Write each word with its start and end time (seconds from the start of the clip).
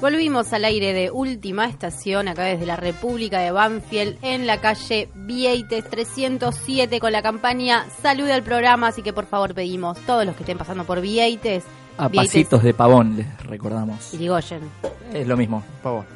Volvimos 0.00 0.50
al 0.54 0.64
aire 0.64 0.94
de 0.94 1.10
última 1.10 1.66
estación, 1.66 2.26
acá 2.26 2.44
desde 2.44 2.64
la 2.64 2.76
República 2.76 3.40
de 3.40 3.50
Banfield, 3.50 4.16
en 4.22 4.46
la 4.46 4.58
calle 4.58 5.10
Vieites 5.14 5.84
307, 5.90 6.98
con 7.00 7.12
la 7.12 7.20
campaña 7.20 7.84
Salude 8.00 8.32
al 8.32 8.42
programa. 8.42 8.88
Así 8.88 9.02
que 9.02 9.12
por 9.12 9.26
favor 9.26 9.54
pedimos, 9.54 9.98
todos 10.06 10.24
los 10.24 10.34
que 10.36 10.44
estén 10.44 10.56
pasando 10.56 10.84
por 10.84 11.02
Vieites. 11.02 11.64
A 11.98 12.08
pasitos 12.08 12.62
de 12.62 12.72
pavón, 12.72 13.14
les 13.14 13.46
recordamos. 13.46 14.14
Irigoyen. 14.14 14.60
Es 15.12 15.26
lo 15.28 15.36
mismo. 15.36 15.62
Pavón. 15.82 16.06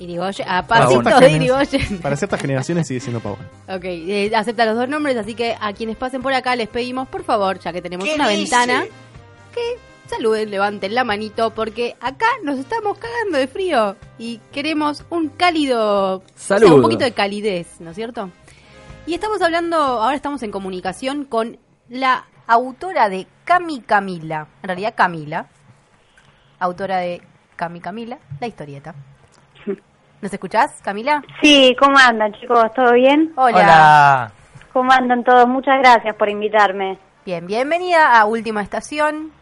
Irigoyen. 0.00 0.48
A 0.48 0.66
pasitos 0.66 1.20
de 1.20 1.30
Irigoyen. 1.30 1.98
Para 1.98 2.16
ciertas 2.16 2.40
generaciones 2.40 2.88
sigue 2.88 2.98
siendo 2.98 3.20
pavón. 3.20 3.38
Ok, 3.68 3.84
eh, 3.84 4.32
acepta 4.34 4.64
los 4.64 4.74
dos 4.74 4.88
nombres, 4.88 5.16
así 5.16 5.34
que 5.34 5.56
a 5.60 5.72
quienes 5.74 5.96
pasen 5.96 6.22
por 6.22 6.32
acá 6.32 6.56
les 6.56 6.68
pedimos, 6.68 7.06
por 7.06 7.22
favor, 7.22 7.60
ya 7.60 7.72
que 7.72 7.80
tenemos 7.80 8.08
una 8.12 8.26
ventana, 8.26 8.84
que 9.54 9.78
saluden, 10.08 10.50
levanten 10.50 10.94
la 10.94 11.04
manito, 11.04 11.50
porque 11.50 11.96
acá 12.00 12.26
nos 12.42 12.58
estamos 12.58 12.98
cagando 12.98 13.38
de 13.38 13.46
frío 13.48 13.96
y 14.18 14.38
queremos 14.52 15.04
un 15.10 15.28
cálido, 15.28 16.22
Saludo. 16.34 16.76
un 16.76 16.82
poquito 16.82 17.04
de 17.04 17.12
calidez, 17.12 17.80
¿no 17.80 17.90
es 17.90 17.96
cierto? 17.96 18.30
Y 19.06 19.14
estamos 19.14 19.40
hablando, 19.42 19.76
ahora 19.76 20.16
estamos 20.16 20.42
en 20.42 20.50
comunicación 20.50 21.24
con 21.24 21.58
la 21.88 22.26
autora 22.46 23.08
de 23.08 23.26
Cami 23.44 23.80
Camila, 23.80 24.48
en 24.62 24.68
realidad 24.68 24.94
Camila, 24.96 25.46
autora 26.58 26.98
de 26.98 27.22
Cami 27.56 27.80
Camila, 27.80 28.18
la 28.40 28.46
historieta. 28.46 28.94
¿Nos 30.22 30.32
escuchás, 30.32 30.80
Camila? 30.82 31.22
Sí, 31.42 31.76
¿cómo 31.78 31.96
andan 31.98 32.32
chicos? 32.32 32.64
¿Todo 32.74 32.92
bien? 32.94 33.32
Hola. 33.36 34.32
¿Cómo 34.72 34.90
andan 34.92 35.22
todos? 35.24 35.46
Muchas 35.46 35.78
gracias 35.78 36.14
por 36.16 36.28
invitarme. 36.28 36.98
Bien, 37.24 37.46
bienvenida 37.46 38.18
a 38.18 38.24
Última 38.24 38.62
Estación. 38.62 39.32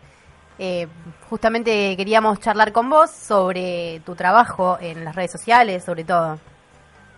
Eh, 0.58 0.86
justamente 1.28 1.96
queríamos 1.96 2.38
charlar 2.40 2.72
con 2.72 2.88
vos 2.88 3.10
sobre 3.10 4.00
tu 4.06 4.14
trabajo 4.14 4.78
en 4.80 5.04
las 5.04 5.14
redes 5.16 5.32
sociales, 5.32 5.82
sobre 5.84 6.04
todo. 6.04 6.38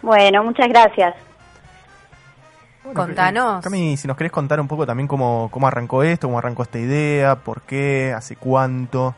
Bueno, 0.03 0.43
muchas 0.45 0.69
gracias. 0.69 1.15
Contanos. 2.95 3.65
Cami, 3.65 3.97
si 3.97 4.07
nos 4.07 4.17
querés 4.17 4.33
contar 4.33 4.61
un 4.61 4.69
poco 4.69 4.87
también 4.87 5.09
cómo, 5.09 5.49
cómo 5.51 5.67
arrancó 5.67 6.03
esto, 6.03 6.29
cómo 6.29 6.39
arrancó 6.39 6.63
esta 6.63 6.79
idea, 6.79 7.37
por 7.37 7.63
qué, 7.63 8.13
hace 8.17 8.37
cuánto. 8.37 9.15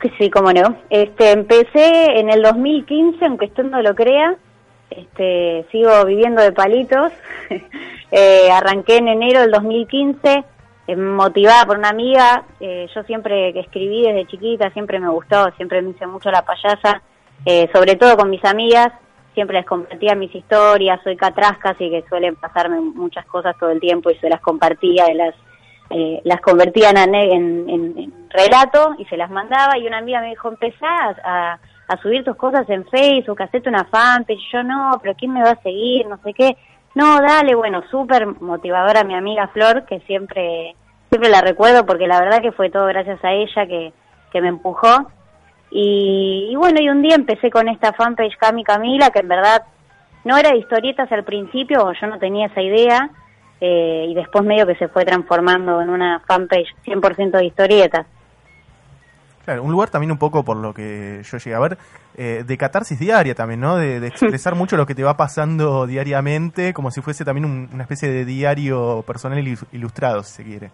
Que 0.00 0.10
sí, 0.18 0.30
cómo 0.30 0.52
no. 0.52 0.76
Este, 0.90 1.32
empecé 1.32 2.18
en 2.20 2.30
el 2.30 2.42
2015, 2.42 3.24
aunque 3.24 3.46
usted 3.46 3.64
no 3.64 3.80
lo 3.80 3.94
crea. 3.94 4.36
Este, 4.90 5.66
sigo 5.72 6.04
viviendo 6.04 6.42
de 6.42 6.52
palitos. 6.52 7.12
eh, 8.10 8.50
arranqué 8.52 8.98
en 8.98 9.08
enero 9.08 9.40
del 9.40 9.50
2015, 9.50 10.28
eh, 10.28 10.44
motivada 10.94 11.66
por 11.66 11.78
una 11.78 11.88
amiga. 11.88 12.44
Eh, 12.60 12.86
yo 12.94 13.02
siempre 13.04 13.52
que 13.52 13.60
escribí 13.60 14.02
desde 14.02 14.26
chiquita, 14.26 14.70
siempre 14.70 15.00
me 15.00 15.08
gustó, 15.08 15.50
siempre 15.56 15.82
me 15.82 15.90
hice 15.90 16.06
mucho 16.06 16.30
la 16.30 16.42
payasa, 16.42 17.02
eh, 17.44 17.68
sobre 17.72 17.96
todo 17.96 18.16
con 18.16 18.30
mis 18.30 18.44
amigas. 18.44 18.92
Siempre 19.34 19.56
les 19.56 19.66
compartía 19.66 20.14
mis 20.14 20.34
historias, 20.34 21.00
soy 21.02 21.16
catrasca, 21.16 21.70
así 21.70 21.90
que 21.90 22.04
suelen 22.08 22.36
pasarme 22.36 22.80
muchas 22.80 23.26
cosas 23.26 23.56
todo 23.58 23.70
el 23.70 23.80
tiempo 23.80 24.10
y 24.10 24.14
se 24.16 24.30
las 24.30 24.40
compartía, 24.40 25.06
las 25.14 25.34
eh, 25.90 26.20
las 26.24 26.40
convertía 26.40 26.90
en 26.90 28.12
relato 28.30 28.96
y 28.98 29.04
se 29.04 29.16
las 29.16 29.30
mandaba 29.30 29.78
y 29.78 29.86
una 29.86 29.98
amiga 29.98 30.20
me 30.20 30.30
dijo, 30.30 30.48
empezá 30.48 31.14
a, 31.22 31.58
a 31.88 31.96
subir 32.02 32.24
tus 32.24 32.36
cosas 32.36 32.68
en 32.68 32.84
Facebook, 32.86 33.42
hacete 33.42 33.68
una 33.68 33.84
fanpage, 33.84 34.52
yo 34.52 34.62
no, 34.62 34.98
pero 35.00 35.14
¿quién 35.14 35.32
me 35.32 35.42
va 35.42 35.50
a 35.50 35.62
seguir? 35.62 36.06
No 36.06 36.18
sé 36.24 36.32
qué. 36.32 36.56
No, 36.96 37.20
dale, 37.20 37.54
bueno, 37.54 37.82
súper 37.90 38.26
motivadora 38.40 39.04
mi 39.04 39.14
amiga 39.14 39.48
Flor, 39.48 39.84
que 39.84 40.00
siempre, 40.06 40.74
siempre 41.10 41.28
la 41.28 41.42
recuerdo 41.42 41.84
porque 41.84 42.06
la 42.06 42.20
verdad 42.20 42.40
que 42.40 42.52
fue 42.52 42.70
todo 42.70 42.86
gracias 42.86 43.22
a 43.22 43.34
ella 43.34 43.66
que, 43.66 43.92
que 44.32 44.40
me 44.40 44.48
empujó. 44.48 45.06
Y, 45.70 46.54
bueno, 46.56 46.80
y 46.80 46.88
un 46.88 47.02
día 47.02 47.14
empecé 47.14 47.50
con 47.50 47.68
esta 47.68 47.92
fanpage 47.92 48.38
Cami 48.38 48.64
Camila, 48.64 49.10
que 49.10 49.18
en 49.18 49.28
verdad 49.28 49.64
no 50.24 50.38
era 50.38 50.52
de 50.52 50.56
historietas 50.56 51.12
al 51.12 51.24
principio, 51.24 51.92
yo 51.92 52.06
no 52.06 52.18
tenía 52.18 52.46
esa 52.46 52.62
idea, 52.62 53.10
eh, 53.60 54.06
y 54.08 54.14
después 54.14 54.46
medio 54.46 54.66
que 54.66 54.76
se 54.76 54.88
fue 54.88 55.04
transformando 55.04 55.82
en 55.82 55.90
una 55.90 56.20
fanpage 56.20 56.74
100% 56.86 57.30
de 57.32 57.44
historietas. 57.44 58.06
Claro, 59.46 59.62
un 59.62 59.72
lugar 59.72 59.88
también 59.88 60.10
un 60.12 60.18
poco 60.18 60.44
por 60.44 60.58
lo 60.58 60.74
que 60.74 61.22
yo 61.24 61.38
llegué 61.38 61.54
a 61.54 61.60
ver, 61.60 61.78
eh, 62.16 62.44
de 62.46 62.58
catarsis 62.58 62.98
diaria 62.98 63.34
también, 63.34 63.60
¿no? 63.60 63.76
De, 63.76 64.00
de 64.00 64.06
expresar 64.08 64.54
mucho 64.54 64.76
lo 64.76 64.84
que 64.86 64.94
te 64.94 65.02
va 65.04 65.16
pasando 65.16 65.86
diariamente, 65.86 66.74
como 66.74 66.90
si 66.90 67.00
fuese 67.00 67.24
también 67.24 67.44
un- 67.46 67.70
una 67.72 67.84
especie 67.84 68.10
de 68.10 68.24
diario 68.26 69.02
personal 69.06 69.38
ilus- 69.38 69.64
ilustrado, 69.72 70.22
si 70.22 70.34
se 70.34 70.44
quiere. 70.44 70.70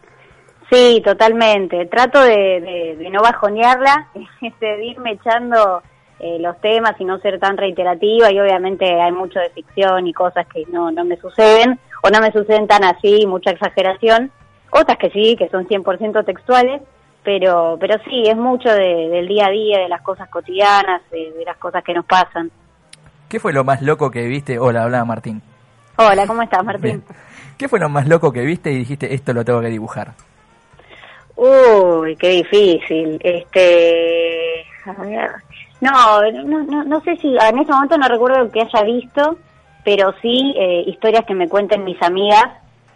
Sí, 0.71 1.03
totalmente. 1.05 1.84
Trato 1.87 2.21
de, 2.22 2.60
de- 2.60 2.97
de 2.99 3.10
no 3.10 3.21
bajonearla, 3.22 4.09
este, 4.41 4.66
de 4.66 4.84
irme 4.87 5.12
echando 5.12 5.83
eh, 6.19 6.39
los 6.41 6.59
temas 6.62 6.94
y 6.99 7.04
no 7.04 7.19
ser 7.19 7.39
tan 7.39 7.56
reiterativa 7.59 8.33
y 8.33 8.41
obviamente 8.41 8.87
hay 9.00 9.12
mucho 9.12 9.39
de 9.39 9.50
ficción 9.50 10.06
y 10.06 10.12
cosas 10.15 10.47
que 10.47 10.65
no, 10.72 10.91
no 10.91 11.04
me 11.04 11.16
suceden 11.19 11.78
o 12.03 12.09
no 12.10 12.21
me 12.21 12.33
suceden 12.33 12.66
tan 12.66 12.84
así, 12.84 13.27
mucha 13.27 13.50
exageración. 13.50 14.31
Otras 14.71 14.97
que 14.97 15.10
sí, 15.10 15.37
que 15.37 15.50
son 15.50 15.66
100% 15.69 16.25
textuales, 16.25 16.81
pero, 17.25 17.77
pero 17.81 17.97
sí, 18.05 18.25
es 18.27 18.37
mucho 18.37 18.69
de- 18.69 19.09
del 19.09 19.28
día 19.28 19.47
a 19.47 19.50
día, 19.50 19.78
de 19.81 19.88
las 19.88 20.03
cosas 20.03 20.28
cotidianas, 20.28 21.03
de, 21.10 21.33
de 21.33 21.44
las 21.44 21.56
cosas 21.59 21.83
que 21.84 21.94
nos 21.94 22.05
pasan. 22.05 22.50
¿Qué 23.28 23.41
fue 23.41 23.53
lo 23.53 23.65
más 23.65 23.81
loco 23.83 24.10
que 24.10 24.27
viste? 24.27 24.59
Hola, 24.59 24.83
hablaba 24.84 25.05
Martín. 25.05 25.41
Hola, 25.97 26.27
¿cómo 26.27 26.43
estás, 26.43 26.65
Martín? 26.65 26.83
Bien. 26.83 27.05
¿Qué 27.56 27.69
fue 27.69 27.78
lo 27.78 27.88
más 27.88 28.06
loco 28.09 28.33
que 28.33 28.41
viste 28.43 28.72
y 28.72 28.78
dijiste, 28.78 29.15
esto 29.15 29.33
lo 29.33 29.44
tengo 29.44 29.60
que 29.60 29.69
dibujar? 29.69 30.12
Uy, 31.37 32.16
qué 32.16 32.28
difícil. 32.31 33.19
Este, 33.22 34.65
a 34.84 34.93
ver. 35.03 35.31
No, 35.81 36.21
no, 36.44 36.62
no, 36.65 36.84
no 36.84 37.00
sé 37.00 37.16
si 37.16 37.28
en 37.37 37.59
ese 37.59 37.72
momento 37.72 37.99
no 37.99 38.09
recuerdo 38.09 38.50
que 38.50 38.60
haya 38.62 38.83
visto, 38.84 39.37
pero 39.84 40.15
sí 40.22 40.54
eh, 40.56 40.84
historias 40.87 41.25
que 41.25 41.34
me 41.34 41.49
cuenten 41.49 41.84
mis 41.84 42.00
amigas, 42.03 42.44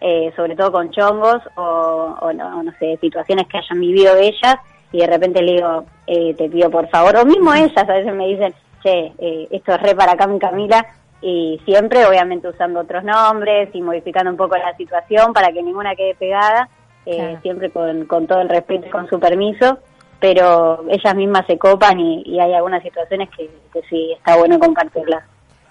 eh, 0.01 0.33
sobre 0.37 0.55
todo 0.57 0.73
con 0.73 0.91
chongos 0.91 1.43
o, 1.57 2.17
o 2.21 2.33
no, 2.33 2.63
no 2.63 2.73
sé, 2.79 2.99
situaciones 3.01 3.47
que 3.49 3.59
hayan 3.59 3.81
vivido 3.81 4.17
ellas 4.17 4.57
y 4.93 4.99
de 4.99 5.07
repente 5.07 5.43
le 5.43 5.53
digo, 5.53 5.85
eh, 6.07 6.35
te 6.35 6.49
pido 6.49 6.71
por 6.71 6.89
favor, 6.89 7.17
o 7.17 7.25
mismo 7.25 7.53
ellas 7.55 7.77
a 7.77 7.85
veces 7.85 8.15
me 8.15 8.27
dicen, 8.29 8.55
che, 8.83 9.13
eh, 9.19 9.49
esto 9.51 9.75
es 9.75 9.83
re 9.83 9.95
para 9.95 10.13
acá 10.13 10.27
mi 10.27 10.39
Camila 10.39 10.85
y 11.21 11.61
siempre 11.65 12.05
obviamente 12.07 12.49
usando 12.49 12.81
otros 12.81 13.03
nombres 13.03 13.71
y 13.73 13.81
modificando 13.83 14.31
un 14.31 14.37
poco 14.37 14.57
la 14.57 14.77
situación 14.77 15.33
para 15.33 15.51
que 15.53 15.63
ninguna 15.63 15.95
quede 15.97 16.15
pegada 16.15 16.69
eh, 17.07 17.17
Claro. 17.17 17.39
siempre 17.43 17.71
con, 17.71 18.05
con 18.07 18.27
todo 18.27 18.41
el 18.41 18.49
respeto 18.49 18.87
y 18.89 18.91
con 18.91 19.09
su 19.09 19.19
permiso, 19.21 19.79
pero 20.19 20.85
ellas 20.89 21.15
mismas 21.15 21.47
se 21.47 21.57
copan 21.57 22.01
y, 22.01 22.23
y 22.27 22.41
hay 22.41 22.53
algunas 22.53 22.83
situaciones 22.83 23.29
que, 23.31 23.49
que 23.73 23.83
sí 23.89 24.13
está 24.13 24.37
bueno 24.37 24.59
compartirlas. 24.59 25.25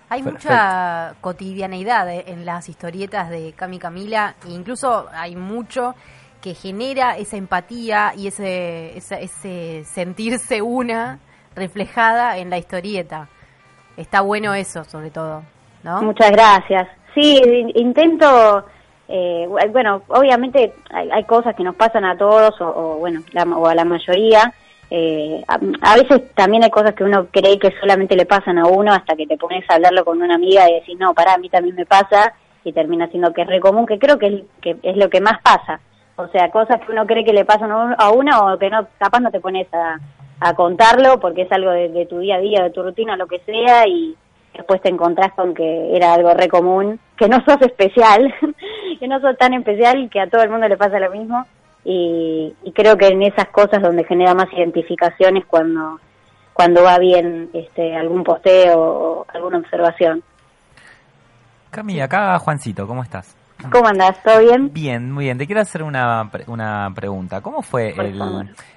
Hay 0.09 0.21
Perfecto. 0.21 0.47
mucha 0.49 1.15
cotidianeidad 1.21 2.09
eh, 2.11 2.25
en 2.27 2.45
las 2.45 2.69
historietas 2.69 3.29
de 3.29 3.53
Cami 3.53 3.79
Camila, 3.79 4.35
e 4.47 4.51
incluso 4.51 5.07
hay 5.13 5.35
mucho 5.35 5.95
que 6.41 6.53
genera 6.53 7.17
esa 7.17 7.37
empatía 7.37 8.13
y 8.15 8.27
ese, 8.27 8.95
esa- 8.97 9.19
ese 9.19 9.83
sentirse 9.85 10.61
una 10.61 11.17
reflejada 11.55 12.37
en 12.37 12.49
la 12.51 12.57
historieta. 12.59 13.27
Está 13.97 14.21
bueno 14.21 14.53
eso, 14.53 14.83
sobre 14.83 15.09
todo, 15.09 15.41
¿no? 15.83 16.01
Muchas 16.03 16.29
gracias. 16.31 16.87
Sí, 17.15 17.41
in- 17.43 17.71
intento, 17.75 18.63
eh, 19.07 19.47
bueno, 19.71 20.03
obviamente 20.09 20.73
hay, 20.91 21.09
hay 21.09 21.23
cosas 21.23 21.55
que 21.55 21.63
nos 21.63 21.75
pasan 21.75 22.05
a 22.05 22.15
todos 22.15 22.59
o, 22.61 22.67
o, 22.67 22.97
bueno, 22.97 23.23
la- 23.31 23.43
o 23.43 23.65
a 23.67 23.73
la 23.73 23.85
mayoría. 23.85 24.53
Eh, 24.91 25.43
a, 25.47 25.95
veces 25.95 26.33
también 26.35 26.63
hay 26.63 26.69
cosas 26.69 26.93
que 26.93 27.03
uno 27.03 27.27
cree 27.31 27.57
que 27.57 27.73
solamente 27.79 28.15
le 28.15 28.25
pasan 28.25 28.59
a 28.59 28.67
uno 28.67 28.93
hasta 28.93 29.15
que 29.15 29.25
te 29.25 29.37
pones 29.37 29.67
a 29.69 29.75
hablarlo 29.75 30.05
con 30.05 30.21
una 30.21 30.35
amiga 30.35 30.69
y 30.69 30.75
decís, 30.75 30.97
no, 30.99 31.13
para 31.13 31.33
a 31.33 31.37
mí 31.37 31.49
también 31.49 31.75
me 31.75 31.85
pasa 31.85 32.33
y 32.63 32.71
termina 32.71 33.07
siendo 33.07 33.33
que 33.33 33.41
es 33.41 33.47
re 33.47 33.59
común, 33.59 33.85
que 33.85 33.99
creo 33.99 34.17
que 34.19 34.27
es, 34.27 34.43
que 34.61 34.77
es 34.83 34.97
lo 34.97 35.09
que 35.09 35.21
más 35.21 35.41
pasa. 35.41 35.79
O 36.17 36.27
sea, 36.27 36.49
cosas 36.49 36.79
que 36.81 36.91
uno 36.91 37.05
cree 37.05 37.25
que 37.25 37.33
le 37.33 37.45
pasan 37.45 37.71
a 37.71 38.09
uno- 38.09 38.53
o 38.53 38.57
que 38.57 38.69
no, 38.69 38.87
capaz 38.97 39.19
no 39.19 39.31
te 39.31 39.39
pones 39.39 39.67
a, 39.73 39.99
contarlo 40.55 41.19
porque 41.19 41.43
es 41.43 41.51
algo 41.51 41.71
de, 41.71 42.05
tu 42.07 42.19
día 42.19 42.35
a 42.35 42.39
día, 42.39 42.61
de 42.61 42.69
tu 42.69 42.83
rutina, 42.83 43.15
lo 43.15 43.25
que 43.25 43.39
sea, 43.39 43.87
y 43.87 44.15
después 44.53 44.79
te 44.81 44.89
encontrás 44.89 45.33
con 45.33 45.55
que 45.55 45.95
era 45.95 46.13
algo 46.13 46.31
re 46.33 46.47
común, 46.49 46.99
que 47.17 47.27
no 47.27 47.43
sos 47.45 47.59
especial, 47.61 48.31
que 48.99 49.07
no 49.07 49.19
sos 49.21 49.35
tan 49.37 49.53
especial 49.53 50.07
que 50.09 50.19
a 50.19 50.29
todo 50.29 50.43
el 50.43 50.51
mundo 50.51 50.67
le 50.67 50.77
pasa 50.77 50.99
lo 50.99 51.09
mismo. 51.09 51.45
Y, 51.85 52.53
y 52.63 52.71
creo 52.71 52.97
que 52.97 53.07
en 53.07 53.21
esas 53.21 53.47
cosas 53.49 53.81
donde 53.81 54.03
genera 54.03 54.33
más 54.33 54.51
identificaciones 54.51 55.45
cuando 55.45 55.99
cuando 56.55 56.83
va 56.83 56.97
bien 56.99 57.49
este 57.53 57.95
algún 57.97 58.23
posteo 58.23 58.79
o 58.79 59.25
alguna 59.27 59.57
observación. 59.57 60.23
Cami, 61.69 61.99
acá 61.99 62.39
Juancito, 62.39 62.87
¿cómo 62.87 63.03
estás? 63.03 63.35
¿Cómo 63.71 63.87
andás? 63.87 64.21
¿Todo 64.21 64.39
bien? 64.39 64.71
Bien, 64.73 65.11
muy 65.11 65.25
bien. 65.25 65.37
Te 65.37 65.45
quiero 65.45 65.61
hacer 65.61 65.81
una, 65.81 66.29
pre- 66.31 66.43
una 66.47 66.91
pregunta. 66.93 67.41
¿Cómo 67.41 67.61
fue 67.61 67.89
el, 67.97 68.21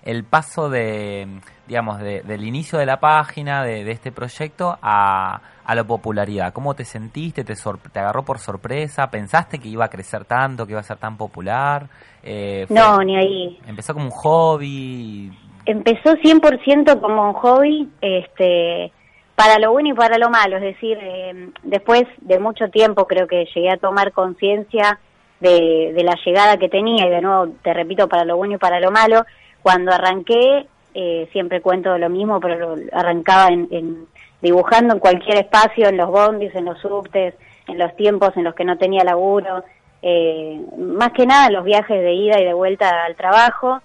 el 0.03 0.25
paso 0.25 0.71
de, 0.71 1.41
digamos, 1.67 1.99
de- 2.01 2.23
del 2.23 2.45
inicio 2.45 2.79
de 2.79 2.87
la 2.87 2.99
página, 3.01 3.63
de, 3.65 3.85
de 3.85 3.91
este 3.93 4.13
proyecto, 4.13 4.79
a, 4.81 5.41
a 5.65 5.75
la 5.75 5.85
popularidad? 5.85 6.53
¿Cómo 6.53 6.75
te 6.75 6.85
sentiste? 6.85 7.45
¿Te, 7.45 7.55
¿Te 7.93 7.99
agarró 7.99 8.25
por 8.25 8.39
sorpresa? 8.39 9.11
¿Pensaste 9.11 9.59
que 9.59 9.69
iba 9.69 9.85
a 9.85 9.91
crecer 9.91 10.25
tanto, 10.25 10.65
que 10.65 10.73
iba 10.73 10.81
a 10.81 10.85
ser 10.85 10.97
tan 10.99 11.17
popular? 11.17 11.89
Eh, 12.23 12.65
fue- 12.69 12.77
No, 12.77 12.99
ni 13.01 13.17
ahí. 13.17 13.61
Empezó 13.67 13.93
como 13.95 14.07
un 14.07 14.13
hobby. 14.13 15.33
empezó 15.67 16.15
100% 16.23 16.99
como 17.01 17.27
un 17.29 17.35
hobby, 17.35 17.91
este, 18.01 18.91
para 19.39 19.61
lo 19.61 19.71
bueno 19.71 19.91
y 19.91 19.93
para 19.93 20.19
lo 20.19 20.31
malo, 20.31 20.57
es 20.57 20.63
decir, 20.63 20.99
eh, 21.01 21.51
después 21.63 22.03
de 22.23 22.41
mucho 22.41 22.71
tiempo 22.71 23.07
creo 23.07 23.29
que 23.29 23.47
llegué 23.55 23.71
a 23.71 23.77
tomar 23.77 24.11
conciencia 24.11 24.99
de, 25.39 25.93
de, 25.95 26.03
la 26.03 26.17
llegada 26.27 26.57
que 26.57 26.69
tenía 26.69 27.07
y 27.07 27.09
de 27.09 27.21
nuevo, 27.21 27.53
te 27.63 27.73
repito, 27.73 28.09
para 28.09 28.25
lo 28.25 28.37
bueno 28.37 28.55
y 28.55 28.59
para 28.59 28.81
lo 28.81 28.91
malo, 28.91 29.25
cuando 29.63 29.93
arranqué, 29.93 30.67
eh, 30.93 31.29
siempre 31.31 31.61
cuento 31.61 31.97
lo 31.99 32.11
mismo, 32.11 32.41
pero 32.41 32.75
arrancaba 32.93 33.47
en, 33.51 33.69
en, 33.71 34.07
dibujando 34.43 34.95
en 34.95 34.99
cualquier 34.99 35.39
espacio, 35.39 35.89
en 35.89 35.99
los 35.99 36.11
bondis, 36.11 36.53
en 36.57 36.65
los 36.65 36.81
subtes, 36.81 37.35
en 37.69 37.79
los 37.79 37.95
tiempos 37.95 38.37
en 38.37 38.43
los 38.43 38.57
que 38.57 38.65
no 38.65 38.77
tenía 38.77 39.05
laburo, 39.05 39.63
eh, 40.03 40.61
más 40.79 41.13
que 41.13 41.27
nada 41.27 41.47
en 41.47 41.53
los 41.53 41.65
viajes 41.65 42.03
de 42.03 42.13
ida 42.13 42.41
y 42.41 42.45
de 42.45 42.55
vuelta 42.55 43.05
al 43.05 43.15
trabajo, 43.15 43.81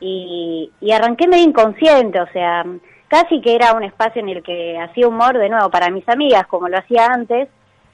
y, 0.00 0.72
y 0.80 0.90
arranqué 0.90 1.28
medio 1.28 1.44
inconsciente, 1.44 2.20
o 2.20 2.26
sea, 2.32 2.64
casi 3.08 3.40
que 3.40 3.54
era 3.54 3.72
un 3.74 3.84
espacio 3.84 4.20
en 4.20 4.28
el 4.28 4.42
que 4.42 4.78
hacía 4.78 5.08
humor 5.08 5.38
de 5.38 5.48
nuevo 5.48 5.70
para 5.70 5.90
mis 5.90 6.08
amigas, 6.08 6.46
como 6.46 6.68
lo 6.68 6.78
hacía 6.78 7.06
antes, 7.06 7.48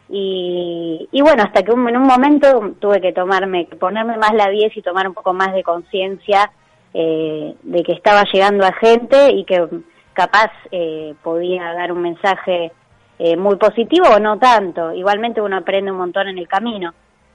y, 0.09 1.09
y 1.11 1.23
bueno, 1.23 1.43
hasta 1.43 1.63
que 1.63 1.73
en 1.73 1.97
un 1.97 2.07
momento 2.07 2.75
tuve 2.81 3.01
que 3.01 3.13
tomarme, 3.13 3.67
ponerme 3.79 4.17
más 4.17 4.35
la 4.35 4.49
10 4.49 4.77
y 4.77 4.83
tomar 4.83 5.09
un 5.09 5.15
poco 5.15 5.33
más 5.33 5.55
de 5.55 5.63
conciencia 5.63 6.51
eh, 6.93 7.55
de 7.63 7.83
que 7.83 7.93
estaba 7.93 8.25
llegando 8.31 8.67
a 8.67 8.73
gente 8.73 9.31
y 9.33 9.45
que 9.45 9.67
capaz 10.13 10.51
eh, 10.71 11.15
podía 11.23 11.73
dar 11.73 11.93
un 11.93 12.03
mensaje 12.03 12.73
eh, 13.19 13.37
muy 13.37 13.57
positivo 13.57 14.07
o 14.15 14.19
no 14.19 14.39
tanto. 14.39 14.93
Igualmente 14.93 15.41
uno 15.41 15.57
aprende 15.57 15.91
un 15.91 15.99
montón 15.99 16.29
en 16.29 16.39
el 16.39 16.49
camino. 16.49 16.93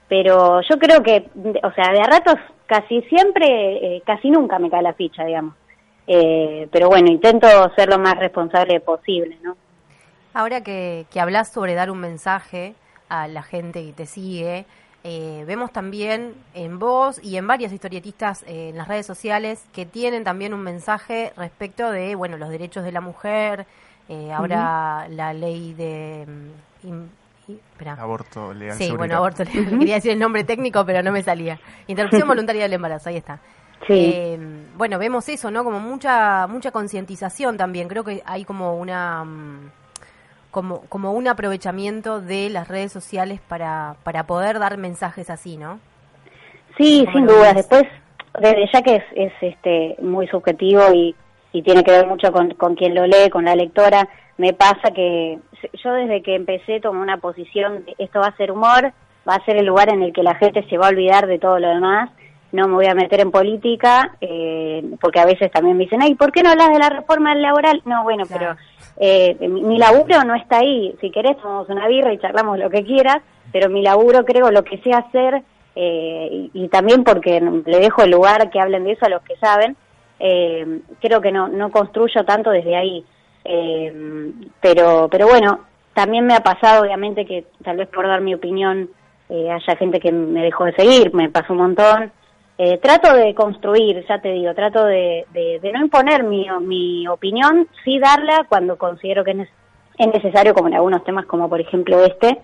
Pero 0.08 0.60
yo 0.62 0.78
creo 0.78 1.02
que, 1.02 1.28
o 1.62 1.72
sea, 1.72 1.92
de 1.92 2.00
a 2.00 2.04
ratos 2.04 2.36
casi 2.66 3.02
siempre, 3.02 3.46
eh, 3.96 4.02
casi 4.06 4.30
nunca 4.30 4.58
me 4.58 4.70
cae 4.70 4.82
la 4.82 4.94
ficha, 4.94 5.24
digamos. 5.24 5.54
Eh, 6.08 6.66
pero 6.72 6.88
bueno, 6.88 7.10
intento 7.10 7.46
ser 7.76 7.90
lo 7.90 7.98
más 7.98 8.18
responsable 8.18 8.80
posible, 8.80 9.38
¿no? 9.42 9.56
Ahora 10.32 10.62
que, 10.62 11.06
que 11.10 11.20
hablas 11.20 11.52
sobre 11.52 11.74
dar 11.74 11.90
un 11.90 12.00
mensaje 12.00 12.74
a 13.08 13.28
la 13.28 13.42
gente 13.42 13.84
que 13.84 13.92
te 13.92 14.06
sigue, 14.06 14.64
eh, 15.04 15.44
vemos 15.46 15.72
también 15.72 16.34
en 16.54 16.78
vos 16.78 17.20
y 17.22 17.36
en 17.36 17.46
varias 17.46 17.72
historietistas 17.72 18.42
eh, 18.42 18.70
en 18.70 18.76
las 18.76 18.88
redes 18.88 19.06
sociales 19.06 19.64
que 19.72 19.86
tienen 19.86 20.24
también 20.24 20.52
un 20.52 20.60
mensaje 20.60 21.32
respecto 21.36 21.90
de, 21.90 22.14
bueno, 22.16 22.36
los 22.36 22.48
derechos 22.48 22.84
de 22.84 22.92
la 22.92 23.00
mujer, 23.00 23.66
eh, 24.08 24.32
ahora 24.32 25.04
uh 25.06 25.10
-huh. 25.10 25.14
la 25.14 25.32
ley 25.32 25.74
de... 25.74 26.26
Um, 26.82 27.08
aborto 27.96 28.52
legal. 28.52 28.76
Sí, 28.76 28.90
bueno, 28.90 29.16
aborto 29.16 29.44
legal. 29.44 29.66
Quería 29.78 29.94
decir 29.94 30.10
el 30.10 30.18
nombre 30.18 30.44
técnico, 30.44 30.84
pero 30.84 31.02
no 31.02 31.12
me 31.12 31.22
salía. 31.22 31.58
Interrupción 31.86 32.26
voluntaria 32.28 32.62
del 32.64 32.72
embarazo, 32.72 33.08
ahí 33.08 33.16
está. 33.16 33.38
Sí. 33.88 34.12
Eh, 34.14 34.38
bueno, 34.76 34.98
vemos 34.98 35.28
eso, 35.28 35.50
¿no? 35.50 35.64
Como 35.64 35.80
mucha 35.80 36.46
mucha 36.46 36.70
concientización 36.70 37.56
también. 37.56 37.88
Creo 37.88 38.04
que 38.04 38.22
hay 38.24 38.44
como 38.44 38.76
una 38.76 39.22
um, 39.22 39.70
como 40.50 40.82
como 40.82 41.12
un 41.12 41.26
aprovechamiento 41.26 42.20
de 42.20 42.50
las 42.50 42.68
redes 42.68 42.92
sociales 42.92 43.40
para 43.40 43.96
para 44.04 44.24
poder 44.24 44.60
dar 44.60 44.76
mensajes 44.76 45.30
así, 45.30 45.56
¿no? 45.56 45.80
Sí, 46.76 47.04
sin 47.12 47.26
duda. 47.26 47.54
Después, 47.54 47.82
desde 48.40 48.70
ya 48.72 48.82
que 48.82 48.96
es, 48.96 49.04
es 49.16 49.32
este 49.40 49.96
muy 50.00 50.28
subjetivo 50.28 50.82
y, 50.94 51.16
y 51.52 51.62
tiene 51.62 51.82
que 51.82 51.90
ver 51.90 52.06
mucho 52.06 52.30
con, 52.30 52.54
con 52.54 52.76
quien 52.76 52.94
lo 52.94 53.04
lee, 53.04 53.30
con 53.30 53.46
la 53.46 53.56
lectora, 53.56 54.08
me 54.36 54.52
pasa 54.52 54.92
que 54.94 55.40
yo 55.82 55.92
desde 55.92 56.22
que 56.22 56.36
empecé 56.36 56.78
tomé 56.80 57.00
una 57.00 57.16
posición, 57.16 57.84
esto 57.98 58.20
va 58.20 58.28
a 58.28 58.36
ser 58.36 58.52
humor, 58.52 58.92
va 59.28 59.34
a 59.34 59.44
ser 59.44 59.56
el 59.56 59.66
lugar 59.66 59.88
en 59.92 60.02
el 60.02 60.12
que 60.12 60.22
la 60.22 60.36
gente 60.36 60.64
se 60.68 60.78
va 60.78 60.86
a 60.86 60.90
olvidar 60.90 61.26
de 61.26 61.40
todo 61.40 61.58
lo 61.58 61.68
demás, 61.68 62.10
no 62.52 62.68
me 62.68 62.74
voy 62.74 62.86
a 62.86 62.94
meter 62.94 63.20
en 63.20 63.30
política, 63.30 64.16
eh, 64.20 64.82
porque 65.00 65.20
a 65.20 65.26
veces 65.26 65.50
también 65.50 65.76
me 65.76 65.84
dicen, 65.84 66.02
ay, 66.02 66.14
¿por 66.14 66.32
qué 66.32 66.42
no 66.42 66.50
hablas 66.50 66.70
de 66.70 66.78
la 66.78 66.90
reforma 66.90 67.34
laboral? 67.34 67.82
No, 67.84 68.02
bueno, 68.04 68.24
claro. 68.24 68.56
pero 68.56 68.68
eh, 68.98 69.48
mi, 69.48 69.62
mi 69.62 69.78
laburo 69.78 70.22
no 70.24 70.34
está 70.34 70.58
ahí, 70.58 70.94
si 71.00 71.10
querés 71.10 71.36
tomamos 71.36 71.68
una 71.68 71.86
birra 71.88 72.12
y 72.12 72.18
charlamos 72.18 72.58
lo 72.58 72.70
que 72.70 72.84
quieras, 72.84 73.18
pero 73.52 73.68
mi 73.68 73.82
laburo 73.82 74.24
creo 74.24 74.50
lo 74.50 74.64
que 74.64 74.78
sé 74.78 74.92
hacer, 74.92 75.42
eh, 75.76 76.28
y, 76.30 76.64
y 76.64 76.68
también 76.68 77.04
porque 77.04 77.40
le 77.40 77.78
dejo 77.78 78.02
el 78.02 78.10
lugar 78.10 78.50
que 78.50 78.60
hablen 78.60 78.84
de 78.84 78.92
eso 78.92 79.06
a 79.06 79.10
los 79.10 79.22
que 79.22 79.36
saben, 79.36 79.76
eh, 80.20 80.80
creo 81.00 81.20
que 81.20 81.32
no, 81.32 81.48
no 81.48 81.70
construyo 81.70 82.24
tanto 82.24 82.50
desde 82.50 82.76
ahí. 82.76 83.04
Eh, 83.44 84.32
pero, 84.60 85.08
pero 85.10 85.26
bueno, 85.28 85.60
también 85.94 86.26
me 86.26 86.34
ha 86.34 86.40
pasado, 86.40 86.82
obviamente, 86.82 87.24
que 87.24 87.46
tal 87.64 87.76
vez 87.76 87.88
por 87.88 88.06
dar 88.06 88.20
mi 88.20 88.34
opinión 88.34 88.90
eh, 89.28 89.50
haya 89.50 89.76
gente 89.76 90.00
que 90.00 90.12
me 90.12 90.42
dejó 90.42 90.64
de 90.64 90.74
seguir, 90.74 91.14
me 91.14 91.30
pasó 91.30 91.52
un 91.52 91.60
montón. 91.60 92.12
Eh, 92.60 92.78
trato 92.78 93.14
de 93.14 93.34
construir, 93.34 94.04
ya 94.08 94.20
te 94.20 94.32
digo, 94.32 94.52
trato 94.52 94.84
de, 94.84 95.26
de, 95.32 95.72
no 95.72 95.80
imponer 95.80 96.24
mi, 96.24 96.44
mi 96.60 97.06
opinión, 97.06 97.68
sí 97.84 98.00
darla 98.00 98.46
cuando 98.48 98.76
considero 98.76 99.22
que 99.22 99.30
es, 99.30 99.48
es 99.96 100.06
necesario, 100.08 100.54
como 100.54 100.66
en 100.66 100.74
algunos 100.74 101.04
temas, 101.04 101.24
como 101.26 101.48
por 101.48 101.60
ejemplo 101.60 102.04
este, 102.04 102.36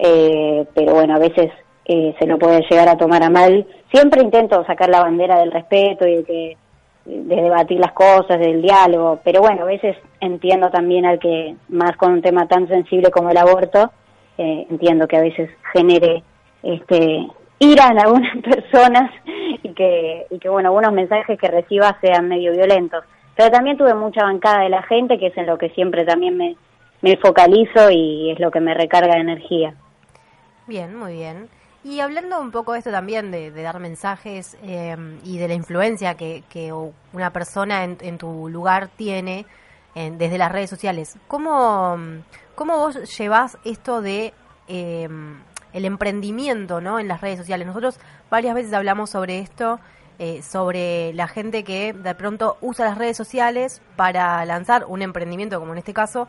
eh, 0.00 0.66
pero 0.74 0.94
bueno, 0.94 1.14
a 1.14 1.18
veces 1.20 1.52
eh, 1.84 2.16
se 2.18 2.26
lo 2.26 2.38
puede 2.38 2.64
llegar 2.68 2.88
a 2.88 2.96
tomar 2.96 3.22
a 3.22 3.30
mal. 3.30 3.66
Siempre 3.92 4.22
intento 4.22 4.64
sacar 4.64 4.88
la 4.88 5.02
bandera 5.02 5.38
del 5.38 5.52
respeto 5.52 6.06
y 6.06 6.16
de 6.16 6.24
que 6.24 6.56
de 7.04 7.36
debatir 7.36 7.80
las 7.80 7.92
cosas, 7.92 8.38
del 8.38 8.62
diálogo, 8.62 9.20
pero 9.24 9.40
bueno, 9.40 9.62
a 9.62 9.66
veces 9.66 9.96
entiendo 10.20 10.70
también 10.70 11.06
al 11.06 11.18
que, 11.18 11.56
más 11.68 11.96
con 11.96 12.12
un 12.12 12.22
tema 12.22 12.46
tan 12.46 12.68
sensible 12.68 13.10
como 13.10 13.30
el 13.30 13.36
aborto, 13.36 13.90
eh, 14.38 14.66
entiendo 14.70 15.08
que 15.08 15.16
a 15.16 15.22
veces 15.22 15.50
genere 15.72 16.22
este 16.62 17.26
ira 17.60 17.88
en 17.88 18.00
algunas 18.00 18.36
personas 18.42 19.12
y 19.62 19.72
que, 19.74 20.26
y 20.30 20.38
que 20.40 20.48
bueno, 20.48 20.70
algunos 20.70 20.92
mensajes 20.92 21.38
que 21.38 21.48
reciba 21.48 21.96
sean 22.00 22.28
medio 22.28 22.52
violentos. 22.52 23.04
Pero 23.36 23.50
también 23.52 23.78
tuve 23.78 23.94
mucha 23.94 24.24
bancada 24.24 24.64
de 24.64 24.70
la 24.70 24.82
gente, 24.82 25.18
que 25.18 25.28
es 25.28 25.36
en 25.36 25.46
lo 25.46 25.56
que 25.56 25.70
siempre 25.70 26.04
también 26.04 26.36
me, 26.36 26.56
me 27.02 27.16
focalizo 27.18 27.90
y 27.90 28.32
es 28.32 28.40
lo 28.40 28.50
que 28.50 28.60
me 28.60 28.74
recarga 28.74 29.14
de 29.14 29.20
energía. 29.20 29.74
Bien, 30.66 30.96
muy 30.96 31.14
bien. 31.14 31.48
Y 31.82 32.00
hablando 32.00 32.40
un 32.40 32.50
poco 32.50 32.72
de 32.72 32.80
esto 32.80 32.90
también, 32.90 33.30
de, 33.30 33.50
dar 33.50 33.78
mensajes 33.80 34.58
eh, 34.62 34.96
y 35.24 35.38
de 35.38 35.48
la 35.48 35.54
influencia 35.54 36.14
que, 36.14 36.42
que 36.50 36.72
una 36.72 37.32
persona 37.32 37.84
en, 37.84 37.96
en, 38.02 38.18
tu 38.18 38.50
lugar 38.50 38.88
tiene 38.88 39.46
en, 39.94 40.18
desde 40.18 40.36
las 40.36 40.52
redes 40.52 40.68
sociales, 40.68 41.18
¿cómo, 41.26 41.96
cómo 42.54 42.76
vos 42.76 43.18
llevas 43.18 43.56
esto 43.64 44.02
de 44.02 44.34
eh, 44.68 45.08
el 45.72 45.84
emprendimiento 45.84 46.80
¿no? 46.80 46.98
en 46.98 47.08
las 47.08 47.20
redes 47.20 47.38
sociales? 47.38 47.66
Nosotros 47.66 47.98
varias 48.30 48.54
veces 48.54 48.72
hablamos 48.72 49.10
sobre 49.10 49.38
esto, 49.38 49.80
eh, 50.18 50.42
sobre 50.42 51.12
la 51.14 51.28
gente 51.28 51.64
que 51.64 51.92
de 51.92 52.14
pronto 52.14 52.56
usa 52.60 52.86
las 52.86 52.98
redes 52.98 53.16
sociales 53.16 53.82
para 53.96 54.44
lanzar 54.44 54.84
un 54.86 55.02
emprendimiento, 55.02 55.58
como 55.60 55.72
en 55.72 55.78
este 55.78 55.94
caso, 55.94 56.28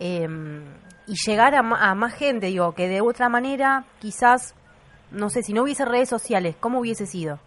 y 0.00 1.14
llegar 1.26 1.54
a, 1.54 1.60
a 1.60 1.94
más 1.94 2.14
gente, 2.14 2.46
digo, 2.46 2.72
que 2.72 2.88
de 2.88 3.00
otra 3.00 3.28
manera 3.28 3.84
quizás 4.00 4.56
no 5.12 5.28
sé, 5.28 5.42
si 5.42 5.52
no 5.52 5.62
hubiese 5.62 5.84
redes 5.84 6.08
sociales, 6.08 6.56
¿cómo 6.58 6.80
hubiese 6.80 7.06
sido? 7.06 7.38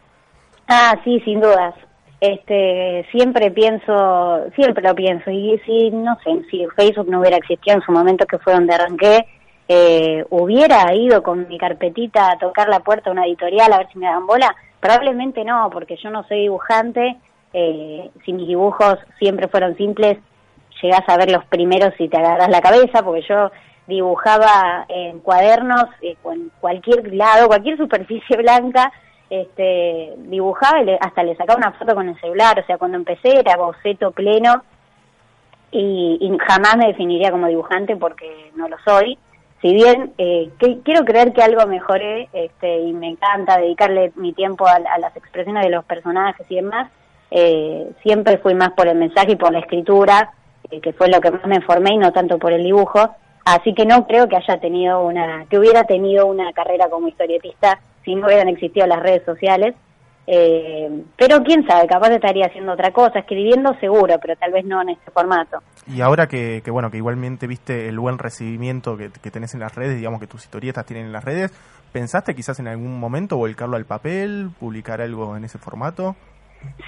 Ah, 0.67 0.95
sí, 1.03 1.19
sin 1.21 1.41
dudas. 1.41 1.73
Este, 2.21 3.05
siempre 3.11 3.51
pienso, 3.51 4.45
siempre 4.55 4.83
lo 4.83 4.95
pienso. 4.95 5.29
Y 5.29 5.59
si, 5.65 5.91
no 5.91 6.15
sé, 6.23 6.41
si 6.49 6.65
Facebook 6.75 7.09
no 7.09 7.19
hubiera 7.19 7.37
existido 7.37 7.77
en 7.77 7.81
su 7.83 7.91
momento, 7.91 8.25
que 8.25 8.39
fue 8.39 8.53
donde 8.53 8.73
arranqué, 8.73 9.25
eh, 9.67 10.25
hubiera 10.29 10.93
ido 10.93 11.23
con 11.23 11.47
mi 11.47 11.57
carpetita 11.57 12.31
a 12.31 12.37
tocar 12.37 12.69
la 12.69 12.81
puerta 12.81 13.09
a 13.09 13.13
una 13.13 13.25
editorial 13.25 13.73
a 13.73 13.79
ver 13.79 13.87
si 13.91 13.97
me 13.97 14.05
daban 14.05 14.27
bola. 14.27 14.55
Probablemente 14.79 15.43
no, 15.43 15.69
porque 15.71 15.97
yo 15.97 16.09
no 16.11 16.23
soy 16.27 16.41
dibujante. 16.41 17.17
Eh, 17.53 18.09
si 18.23 18.33
mis 18.33 18.47
dibujos 18.47 18.97
siempre 19.17 19.47
fueron 19.47 19.75
simples, 19.77 20.17
llegás 20.81 21.07
a 21.07 21.17
ver 21.17 21.31
los 21.31 21.45
primeros 21.45 21.93
y 21.99 22.09
te 22.09 22.17
agarras 22.17 22.49
la 22.49 22.61
cabeza, 22.61 23.01
porque 23.01 23.25
yo 23.27 23.49
dibujaba 23.87 24.85
en 24.89 25.19
cuadernos, 25.19 25.85
eh, 26.01 26.15
en 26.25 26.51
cualquier 26.59 27.13
lado, 27.13 27.47
cualquier 27.47 27.77
superficie 27.77 28.37
blanca, 28.41 28.91
este, 29.29 30.13
dibujaba 30.17 30.83
y 30.83 30.97
hasta 30.99 31.23
le 31.23 31.35
sacaba 31.35 31.57
una 31.57 31.71
foto 31.71 31.95
con 31.95 32.09
el 32.09 32.19
celular, 32.19 32.59
o 32.59 32.65
sea, 32.65 32.77
cuando 32.77 32.97
empecé 32.97 33.39
era 33.39 33.57
boceto 33.57 34.11
pleno 34.11 34.63
y, 35.71 36.17
y 36.21 36.37
jamás 36.37 36.77
me 36.77 36.87
definiría 36.87 37.31
como 37.31 37.47
dibujante 37.47 37.95
porque 37.95 38.51
no 38.55 38.67
lo 38.67 38.77
soy. 38.85 39.17
Si 39.65 39.73
bien 39.73 40.13
eh, 40.19 40.51
que, 40.59 40.81
quiero 40.81 41.03
creer 41.05 41.33
que 41.33 41.41
algo 41.41 41.65
mejoré 41.65 42.29
este, 42.33 42.81
y 42.81 42.93
me 42.93 43.07
encanta 43.07 43.57
dedicarle 43.57 44.11
mi 44.15 44.31
tiempo 44.31 44.67
a, 44.67 44.77
las 44.77 45.17
expresiones 45.17 45.63
de 45.63 45.71
los 45.71 45.83
personajes 45.85 46.45
y 46.49 46.57
demás, 46.57 46.91
eh, 47.31 47.89
siempre 48.03 48.37
fui 48.37 48.53
más 48.53 48.73
por 48.73 48.87
el 48.87 48.95
mensaje 48.95 49.31
y 49.31 49.35
por 49.37 49.51
la 49.51 49.57
escritura, 49.57 50.33
eh, 50.69 50.79
que 50.81 50.93
fue 50.93 51.07
lo 51.07 51.19
que 51.19 51.31
más 51.31 51.47
me 51.47 51.61
formé 51.61 51.95
y 51.95 51.97
no 51.97 52.13
tanto 52.13 52.37
por 52.37 52.53
el 52.53 52.61
dibujo. 52.61 53.15
Así 53.43 53.73
que 53.73 53.87
no 53.87 54.05
creo 54.05 54.27
que 54.27 54.35
haya 54.35 54.59
tenido 54.59 55.03
una, 55.03 55.47
que 55.49 55.57
hubiera 55.57 55.83
tenido 55.85 56.27
una 56.27 56.53
carrera 56.53 56.87
como 56.87 57.07
historietista 57.07 57.79
si 58.03 58.13
no 58.13 58.27
hubieran 58.27 58.49
existido 58.49 58.85
las 58.85 59.01
redes 59.01 59.23
sociales. 59.25 59.73
Eh, 60.27 61.03
pero 61.17 61.43
quién 61.43 61.65
sabe, 61.67 61.87
capaz 61.87 62.09
estaría 62.09 62.47
haciendo 62.47 62.73
otra 62.73 62.91
cosa, 62.91 63.19
escribiendo 63.19 63.73
seguro, 63.79 64.15
pero 64.19 64.35
tal 64.35 64.51
vez 64.51 64.65
no 64.65 64.81
en 64.81 64.89
este 64.89 65.11
formato. 65.11 65.59
Y 65.87 66.01
ahora 66.01 66.27
que, 66.27 66.61
que 66.63 66.71
bueno, 66.71 66.89
que 66.89 66.97
igualmente 66.97 67.45
viste 67.45 67.87
el 67.87 67.99
buen 67.99 68.17
recibimiento 68.17 68.97
que, 68.97 69.11
que, 69.11 69.31
tenés 69.31 69.53
en 69.53 69.59
las 69.59 69.75
redes, 69.75 69.97
digamos 69.97 70.19
que 70.19 70.27
tus 70.27 70.43
historietas 70.43 70.85
tienen 70.85 71.05
en 71.05 71.11
las 71.11 71.23
redes, 71.23 71.51
¿pensaste 71.91 72.33
quizás 72.33 72.59
en 72.59 72.67
algún 72.67 72.99
momento 72.99 73.37
volcarlo 73.37 73.77
al 73.77 73.85
papel, 73.85 74.49
publicar 74.59 74.99
algo 74.99 75.37
en 75.37 75.45
ese 75.45 75.59
formato? 75.59 76.15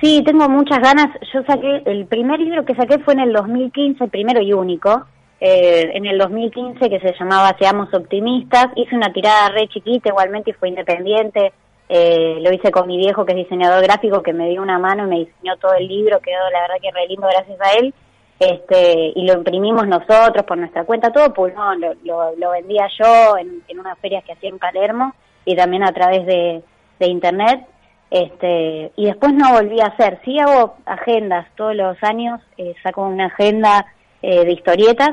Sí, 0.01 0.24
tengo 0.25 0.48
muchas 0.50 0.79
ganas. 0.79 1.08
Yo 1.34 1.44
saqué, 1.44 1.84
el 1.86 2.06
primer 2.06 2.39
libro 2.39 2.65
que 2.65 2.75
saqué 2.75 3.00
fue 3.00 3.13
en 3.13 3.22
el 3.22 3.34
2015, 3.34 4.03
el 4.03 4.10
primero 4.10 4.41
y 4.41 4.53
único. 4.53 5.06
Eh, 5.39 5.91
en 5.94 6.08
el 6.08 6.17
2015 6.17 6.89
que 6.89 7.00
se 7.00 7.13
llamaba 7.20 7.56
Seamos 7.60 7.94
Optimistas. 7.94 8.67
Hice 8.75 8.96
una 8.96 9.12
tirada 9.13 9.50
re 9.50 9.67
chiquita 9.67 10.10
igualmente 10.10 10.51
y 10.51 10.53
fue 10.53 10.70
independiente. 10.70 11.53
Eh, 11.89 12.39
lo 12.41 12.51
hice 12.51 12.72
con 12.72 12.88
mi 12.88 12.98
viejo 12.98 13.25
que 13.25 13.32
es 13.32 13.38
diseñador 13.38 13.82
gráfico 13.84 14.22
que 14.22 14.34
me 14.34 14.50
dio 14.50 14.62
una 14.62 14.77
mano 14.77 15.06
y 15.06 15.10
me 15.10 15.20
diseñó 15.20 15.58
todo 15.58 15.74
el 15.74 15.88
libro. 15.88 16.20
Quedó 16.20 16.50
la 16.51 16.62
verdad 16.62 16.75
que 16.82 16.91
re 16.91 17.08
lindo 17.08 17.27
gracias 17.27 17.60
a 17.62 17.74
él. 17.79 17.94
Este, 18.39 19.13
y 19.15 19.25
lo 19.25 19.34
imprimimos 19.34 19.88
nosotros 19.88 20.46
por 20.46 20.58
nuestra 20.58 20.84
cuenta, 20.84 21.12
todo 21.12 21.34
pulmón. 21.34 21.82
Lo, 21.82 21.94
lo, 22.03 22.36
lo 22.36 22.51
vendía 22.51 22.88
yo 23.00 23.38
en, 23.38 23.63
en 23.67 23.79
unas 23.79 23.98
ferias 24.00 24.24
que 24.24 24.34
hacía 24.34 24.50
en 24.50 24.60
Palermo 24.60 25.13
y 25.46 25.56
también 25.56 25.84
a 25.84 25.91
través 25.91 26.25
de, 26.25 26.62
de 27.00 27.08
internet. 27.08 27.65
Este, 28.10 28.91
y 28.96 29.06
después 29.06 29.34
no 29.34 29.53
volví 29.53 29.82
a 29.82 29.88
hacer. 29.88 30.20
Sí 30.24 30.39
hago 30.39 30.75
agendas 30.86 31.48
todos 31.56 31.75
los 31.75 31.98
años, 32.03 32.39
eh, 32.58 32.74
saco 32.84 33.01
una 33.03 33.25
agenda 33.25 33.86
eh, 34.22 34.46
de 34.46 34.51
historietas, 34.51 35.12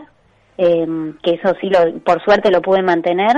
eh, 0.59 0.87
que 1.23 1.33
eso 1.33 1.55
sí, 1.61 1.71
lo, 1.71 1.99
por 2.01 2.23
suerte 2.23 2.51
lo 2.51 2.63
pude 2.63 2.83
mantener, 2.83 3.35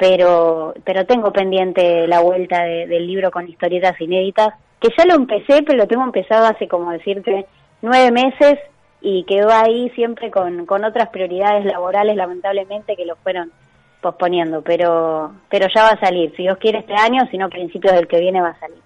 pero, 0.00 0.74
pero 0.84 1.04
tengo 1.06 1.30
pendiente 1.32 2.08
la 2.08 2.20
vuelta 2.20 2.62
de- 2.64 2.86
del 2.88 3.06
libro 3.06 3.30
con 3.30 3.46
historietas 3.46 4.00
inéditas, 4.00 4.54
que 4.80 4.88
ya 4.96 5.04
lo 5.04 5.14
empecé, 5.14 5.62
pero 5.62 5.76
lo 5.76 5.86
tengo 5.86 6.02
empezado 6.02 6.46
hace 6.46 6.66
como 6.66 6.90
decirte 6.90 7.46
nueve 7.82 8.10
meses 8.10 8.58
y 9.02 9.24
quedó 9.24 9.50
ahí 9.52 9.90
siempre 9.90 10.30
con, 10.30 10.64
con 10.66 10.84
otras 10.84 11.10
prioridades 11.10 11.66
laborales, 11.66 12.16
lamentablemente, 12.16 12.96
que 12.96 13.04
lo 13.04 13.16
fueron 13.16 13.52
posponiendo, 14.00 14.62
pero, 14.62 15.32
pero 15.50 15.66
ya 15.74 15.82
va 15.82 15.88
a 15.90 16.00
salir, 16.00 16.30
si 16.34 16.42
Dios 16.44 16.56
quiere 16.58 16.78
este 16.78 16.94
año, 16.94 17.26
si 17.30 17.36
no 17.36 17.50
principios 17.50 17.94
del 17.94 18.08
que 18.08 18.18
viene 18.20 18.40
va 18.40 18.48
a 18.48 18.58
salir. 18.58 18.78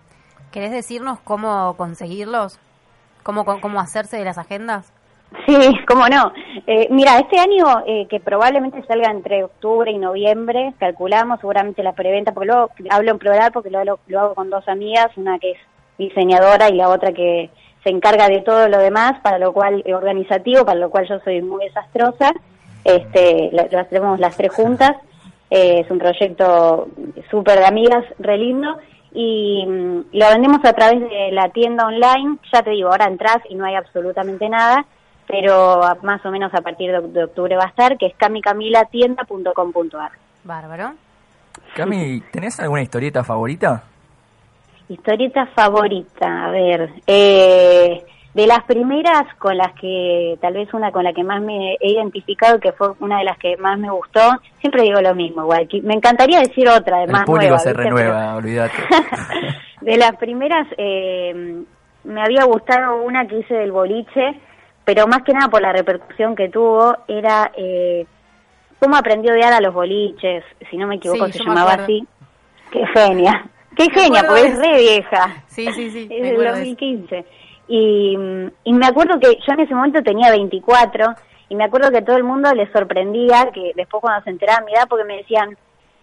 ¿Querés 0.51 0.73
decirnos 0.73 1.21
cómo 1.21 1.75
conseguirlos? 1.77 2.59
¿Cómo, 3.23 3.45
cómo 3.45 3.81
hacerse 3.81 4.17
de 4.19 4.25
las 4.25 4.39
agendas? 4.39 4.93
Sí, 5.47 5.77
cómo 5.87 6.09
no. 6.09 6.33
Eh, 6.67 6.89
mira, 6.91 7.19
este 7.19 7.39
año 7.39 7.83
eh, 7.87 8.07
que 8.09 8.21
probablemente 8.21 8.83
salga 8.87 9.11
entre 9.11 9.45
octubre 9.45 9.91
y 9.91 9.99
noviembre, 9.99 10.75
calculamos 10.79 11.41
seguramente 11.41 11.83
la 11.83 11.93
preventa, 11.93 12.33
porque 12.33 12.49
luego 12.49 12.71
hablo 12.91 13.11
en 13.11 13.19
plural 13.19 13.53
porque 13.53 13.71
lo, 13.71 13.85
lo, 13.85 13.99
lo 14.07 14.21
hago 14.21 14.35
con 14.35 14.51
dos 14.51 14.67
amigas, 14.69 15.11
una 15.17 15.39
que 15.39 15.53
es 15.53 15.59
diseñadora 15.99 16.69
y 16.69 16.77
la 16.77 16.89
otra 16.89 17.13
que 17.13 17.51
se 17.85 17.91
encarga 17.91 18.29
de 18.29 18.41
todo 18.41 18.69
lo 18.69 18.79
demás, 18.79 19.21
para 19.23 19.39
lo 19.39 19.53
cual 19.53 19.83
eh, 19.85 19.95
organizativo, 19.95 20.65
para 20.65 20.81
lo 20.81 20.91
cual 20.91 21.07
yo 21.07 21.19
soy 21.21 21.43
muy 21.43 21.67
desastrosa. 21.67 22.33
Este, 22.83 23.51
lo, 23.53 23.79
hacemos 23.79 24.19
las 24.19 24.37
tres 24.37 24.53
juntas. 24.53 24.97
Eh, 25.51 25.81
es 25.81 25.91
un 25.91 25.99
proyecto 25.99 26.89
súper 27.31 27.59
de 27.59 27.67
amigas, 27.67 28.05
re 28.19 28.39
lindo. 28.39 28.79
Y 29.13 29.65
mm, 29.67 30.05
lo 30.13 30.29
vendemos 30.29 30.65
a 30.65 30.73
través 30.73 31.01
de 31.01 31.31
la 31.33 31.51
tienda 31.51 31.87
online. 31.87 32.39
Ya 32.53 32.63
te 32.63 32.71
digo, 32.71 32.89
ahora 32.89 33.07
entras 33.07 33.39
y 33.49 33.55
no 33.55 33.67
hay 33.67 33.75
absolutamente 33.75 34.49
nada, 34.49 34.87
pero 35.27 35.83
a- 35.85 35.97
más 36.03 36.25
o 36.27 36.31
menos 36.31 36.53
a 36.55 36.61
partir 36.61 36.91
de, 36.93 37.01
de 37.09 37.25
octubre 37.25 37.57
va 37.57 37.65
a 37.65 37.69
estar, 37.69 37.97
que 37.99 38.07
es 38.07 38.15
camicamilatienda.com.ar. 38.17 40.11
Bárbaro. 40.45 40.93
Cami, 41.75 42.21
¿tenés 42.33 42.59
alguna 42.61 42.83
historieta 42.83 43.25
favorita? 43.25 43.83
Historieta 44.89 45.47
favorita, 45.55 46.45
a 46.47 46.51
ver, 46.51 46.91
eh, 47.07 48.05
de 48.35 48.47
las 48.47 48.63
primeras 48.65 49.23
con 49.39 49.57
las 49.57 49.73
que, 49.81 50.37
tal 50.43 50.53
vez 50.55 50.73
una 50.75 50.93
con 50.93 51.05
la 51.05 51.13
que 51.15 51.25
más 51.25 51.41
me 51.41 51.75
he 51.81 51.93
identificado, 51.93 52.61
que 52.61 52.73
fue 52.73 52.89
una 53.01 53.19
de 53.19 53.25
las 53.25 53.39
que 53.39 53.57
más 53.57 53.79
me 53.79 53.91
gustó, 53.91 54.21
siempre 54.61 54.83
digo 54.83 55.01
lo 55.01 55.15
mismo, 55.15 55.43
igual, 55.43 55.67
me 55.85 55.95
encantaría 55.95 56.41
decir 56.41 56.69
otra, 56.69 56.99
de 56.99 57.05
El 57.05 57.13
más 57.13 57.25
público 57.25 57.45
nueva, 57.47 57.59
se 57.61 57.71
¿viste? 57.71 57.83
renueva, 57.83 58.35
olvídate. 58.37 58.75
Pero- 58.91 59.03
de 59.81 59.97
las 59.97 60.17
primeras, 60.17 60.67
eh, 60.77 61.63
me 62.05 62.21
había 62.23 62.45
gustado 62.45 63.03
una 63.03 63.27
que 63.27 63.39
hice 63.39 63.55
del 63.55 63.73
boliche, 63.73 64.39
pero 64.85 65.07
más 65.07 65.23
que 65.23 65.33
nada 65.33 65.49
por 65.49 65.63
la 65.63 65.73
repercusión 65.73 66.35
que 66.37 66.49
tuvo, 66.49 66.97
era 67.09 67.51
eh, 67.57 68.07
cómo 68.79 68.97
aprendió 68.97 69.33
a 69.33 69.35
odiar 69.35 69.53
a 69.53 69.61
los 69.61 69.75
boliches, 69.75 70.45
si 70.71 70.77
no 70.77 70.87
me 70.87 70.97
equivoco 70.97 71.27
Sí, 71.27 71.33
se 71.33 71.45
llamaba 71.45 71.73
así. 71.75 72.07
Qué 72.71 72.87
genia, 72.89 73.47
qué 73.77 73.89
genia, 73.91 74.25
porque 74.27 74.47
es 74.47 74.59
re 74.59 74.79
vieja. 74.79 75.45
Sí, 75.47 75.67
sí, 75.73 75.91
sí. 75.91 76.09
Es 76.11 76.23
del 76.23 76.33
acuerdo 76.33 76.57
de 76.57 76.63
eso. 76.63 76.71
2015. 76.71 77.25
Y, 77.69 78.19
y 78.65 78.73
me 78.75 78.87
acuerdo 78.87 79.19
que 79.19 79.39
yo 79.47 79.53
en 79.55 79.61
ese 79.61 79.75
momento 79.75 80.03
tenía 80.03 80.31
24 80.31 81.15
y 81.49 81.55
me 81.55 81.65
acuerdo 81.65 81.91
que 81.91 82.03
todo 82.03 82.17
el 82.17 82.25
mundo 82.25 82.53
le 82.53 82.71
sorprendía 82.73 83.51
que 83.53 83.73
después 83.75 84.01
cuando 84.01 84.23
se 84.25 84.31
enteraban 84.31 84.65
mi 84.65 84.73
edad 84.73 84.87
porque 84.89 85.05
me 85.05 85.19
decían, 85.19 85.57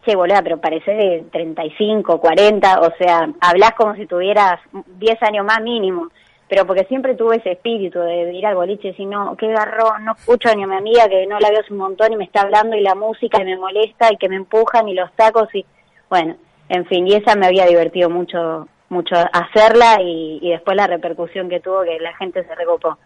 che, 0.06 0.16
boluda, 0.16 0.42
pero 0.42 0.60
pareces 0.60 0.98
de 0.98 1.26
35, 1.32 2.20
40, 2.20 2.80
o 2.80 2.92
sea, 2.98 3.30
hablas 3.40 3.74
como 3.74 3.96
si 3.96 4.06
tuvieras 4.06 4.60
10 4.72 5.24
años 5.24 5.46
más 5.46 5.62
mínimo. 5.62 6.10
Pero 6.52 6.68
porque 6.68 6.84
siempre 6.84 7.16
tuve 7.16 7.38
ese 7.38 7.54
espíritu 7.54 8.00
de, 8.00 8.34
ir 8.34 8.46
al 8.46 8.56
boliche 8.56 8.90
y 8.90 8.92
decir, 8.92 9.08
no, 9.08 9.38
qué 9.38 9.48
garrón, 9.48 10.04
no 10.04 10.12
escucho 10.12 10.54
ni 10.54 10.64
a 10.64 10.68
mi 10.68 10.76
amiga 10.76 11.08
que 11.08 11.26
no 11.26 11.40
la 11.40 11.50
veo 11.50 11.62
hace 11.62 11.72
un 11.72 11.80
montón 11.80 12.12
y 12.12 12.18
me 12.18 12.26
está 12.26 12.42
hablando 12.42 12.76
y 12.76 12.82
la 12.82 12.94
música 12.94 13.42
y 13.42 13.46
me 13.46 13.56
molesta 13.56 14.12
y 14.12 14.18
que 14.18 14.28
me 14.28 14.36
empujan 14.36 14.90
y 14.90 14.94
los 14.94 15.10
tacos 15.14 15.48
y, 15.56 15.66
bueno, 16.10 16.36
en 16.68 16.86
fin, 16.88 17.08
y 17.08 17.14
esa 17.14 17.38
me 17.38 17.46
había 17.46 17.68
divertido 17.68 18.10
mucho 18.10 18.68
mucho 18.90 19.16
hacerla 19.16 20.02
y, 20.02 20.40
y 20.42 20.50
después 20.50 20.76
la 20.76 20.88
repercusión 20.88 21.48
que 21.48 21.62
tuvo 21.62 21.84
que 21.84 21.98
la 22.02 22.14
gente 22.18 22.44
se 22.44 22.54
recopó. 22.54 22.98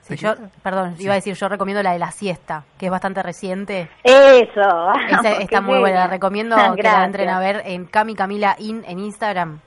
Sí, 0.00 0.16
yo, 0.16 0.32
perdón, 0.62 0.94
iba 0.98 1.12
a 1.12 1.16
decir, 1.16 1.34
yo 1.34 1.50
recomiendo 1.50 1.82
la 1.82 1.92
de 1.92 1.98
la 1.98 2.10
siesta, 2.10 2.64
que 2.78 2.86
es 2.86 2.90
bastante 2.90 3.22
reciente. 3.22 3.90
Eso, 4.02 4.40
Esa 4.48 4.66
vamos, 4.66 5.26
está 5.40 5.60
muy 5.60 5.78
buena, 5.78 5.98
la 5.98 6.06
recomiendo 6.06 6.56
que 6.74 6.82
la 6.82 7.04
entren 7.04 7.28
a 7.28 7.38
ver 7.38 7.64
en 7.66 7.84
Cami 7.84 8.14
Camila 8.14 8.56
In 8.58 8.82
en 8.88 8.98
Instagram. 8.98 9.60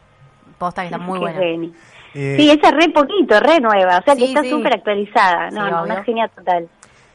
Posta 0.57 0.81
que 0.81 0.87
está 0.87 0.97
muy 0.97 1.19
Qué 1.19 1.25
buena. 1.25 1.71
Eh, 2.15 2.37
Sí, 2.39 2.49
esa 2.49 2.69
es 2.69 2.75
re 2.75 2.89
poquito, 2.93 3.39
re 3.41 3.59
nueva, 3.59 3.97
o 3.99 4.01
sea 4.03 4.15
Sí, 4.15 4.21
que 4.21 4.25
está 4.29 4.41
sí. 4.41 4.49
súper 4.49 4.73
actualizada. 4.75 5.49
Sí, 5.49 5.55
No, 5.57 5.69
no, 5.69 5.81
obvio. 5.81 5.93
una 5.93 6.03
genia 6.03 6.27
total. 6.29 6.67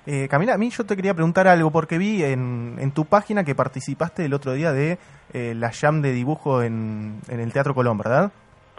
eh, 0.06 0.28
Camila, 0.28 0.54
a 0.54 0.58
mí 0.58 0.68
yo 0.70 0.84
te 0.84 0.94
quería 0.94 1.14
preguntar 1.14 1.48
algo 1.48 1.70
porque 1.70 1.96
vi 1.98 2.22
en, 2.22 2.76
en 2.78 2.90
tu 2.92 3.04
página 3.06 3.42
que 3.44 3.54
participaste 3.54 4.24
el 4.26 4.34
otro 4.34 4.52
día 4.52 4.72
de 4.72 4.98
eh, 5.32 5.54
la 5.56 5.70
jam 5.72 6.02
de 6.02 6.12
dibujo 6.12 6.62
en, 6.62 7.20
en 7.28 7.40
el 7.40 7.52
Teatro 7.52 7.74
Colón, 7.74 7.96
¿verdad? 7.98 8.30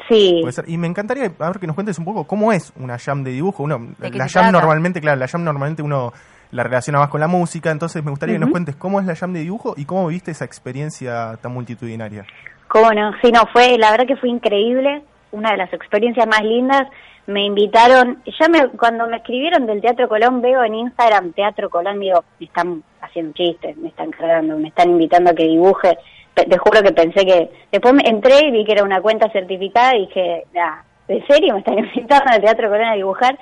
Sí. 0.09 0.41
Y 0.67 0.77
me 0.77 0.87
encantaría 0.87 1.31
a 1.39 1.47
ver 1.49 1.59
que 1.59 1.67
nos 1.67 1.75
cuentes 1.75 1.97
un 1.99 2.05
poco 2.05 2.25
cómo 2.25 2.51
es 2.51 2.73
una 2.75 2.97
jam 2.99 3.23
de 3.23 3.31
dibujo. 3.31 3.63
Uno, 3.63 3.79
¿De 3.97 4.11
qué 4.11 4.17
la 4.17 4.25
jam 4.27 4.43
trata? 4.45 4.51
normalmente, 4.51 4.99
claro, 4.99 5.17
la 5.19 5.27
jam 5.27 5.43
normalmente 5.43 5.81
uno 5.81 6.11
la 6.51 6.63
relaciona 6.63 6.99
más 6.99 7.07
con 7.09 7.21
la 7.21 7.27
música, 7.27 7.71
entonces 7.71 8.03
me 8.03 8.09
gustaría 8.11 8.35
que 8.35 8.39
nos 8.39 8.49
cuentes 8.49 8.75
cómo 8.75 8.99
es 8.99 9.05
la 9.05 9.15
jam 9.15 9.31
de 9.31 9.39
dibujo 9.39 9.73
y 9.77 9.85
cómo 9.85 10.07
viste 10.07 10.31
esa 10.31 10.43
experiencia 10.43 11.37
tan 11.41 11.53
multitudinaria. 11.53 12.25
cómo 12.67 12.91
no, 12.91 13.11
sí, 13.21 13.31
no, 13.31 13.43
fue, 13.53 13.77
la 13.77 13.89
verdad 13.91 14.05
que 14.05 14.17
fue 14.17 14.27
increíble, 14.29 15.01
una 15.31 15.51
de 15.51 15.57
las 15.57 15.73
experiencias 15.73 16.27
más 16.27 16.43
lindas. 16.43 16.88
Me 17.27 17.45
invitaron, 17.45 18.21
ya 18.39 18.47
me, 18.50 18.69
cuando 18.69 19.07
me 19.07 19.17
escribieron 19.17 19.65
del 19.65 19.81
Teatro 19.81 20.09
Colón, 20.09 20.41
veo 20.41 20.63
en 20.63 20.75
Instagram 20.75 21.33
Teatro 21.33 21.69
Colón, 21.69 22.00
digo, 22.00 22.23
me 22.39 22.47
están 22.47 22.83
haciendo 23.01 23.33
chistes, 23.33 23.77
me 23.77 23.89
están 23.89 24.11
cargando, 24.11 24.57
me 24.57 24.69
están 24.69 24.89
invitando 24.89 25.31
a 25.31 25.35
que 25.35 25.43
dibuje. 25.43 25.97
Te 26.33 26.57
juro 26.57 26.81
que 26.81 26.93
pensé 26.93 27.25
que, 27.25 27.50
después 27.71 27.93
me 27.93 28.03
entré 28.05 28.47
y 28.47 28.51
vi 28.51 28.65
que 28.65 28.71
era 28.71 28.83
una 28.83 29.01
cuenta 29.01 29.29
certificada 29.31 29.95
y 29.95 30.07
dije, 30.07 30.45
ah, 30.59 30.83
¿de 31.07 31.23
serio 31.27 31.53
me 31.53 31.59
están 31.59 31.79
invitando 31.79 32.31
al 32.31 32.41
Teatro 32.41 32.69
Colón 32.69 32.88
a 32.88 32.95
dibujar? 32.95 33.38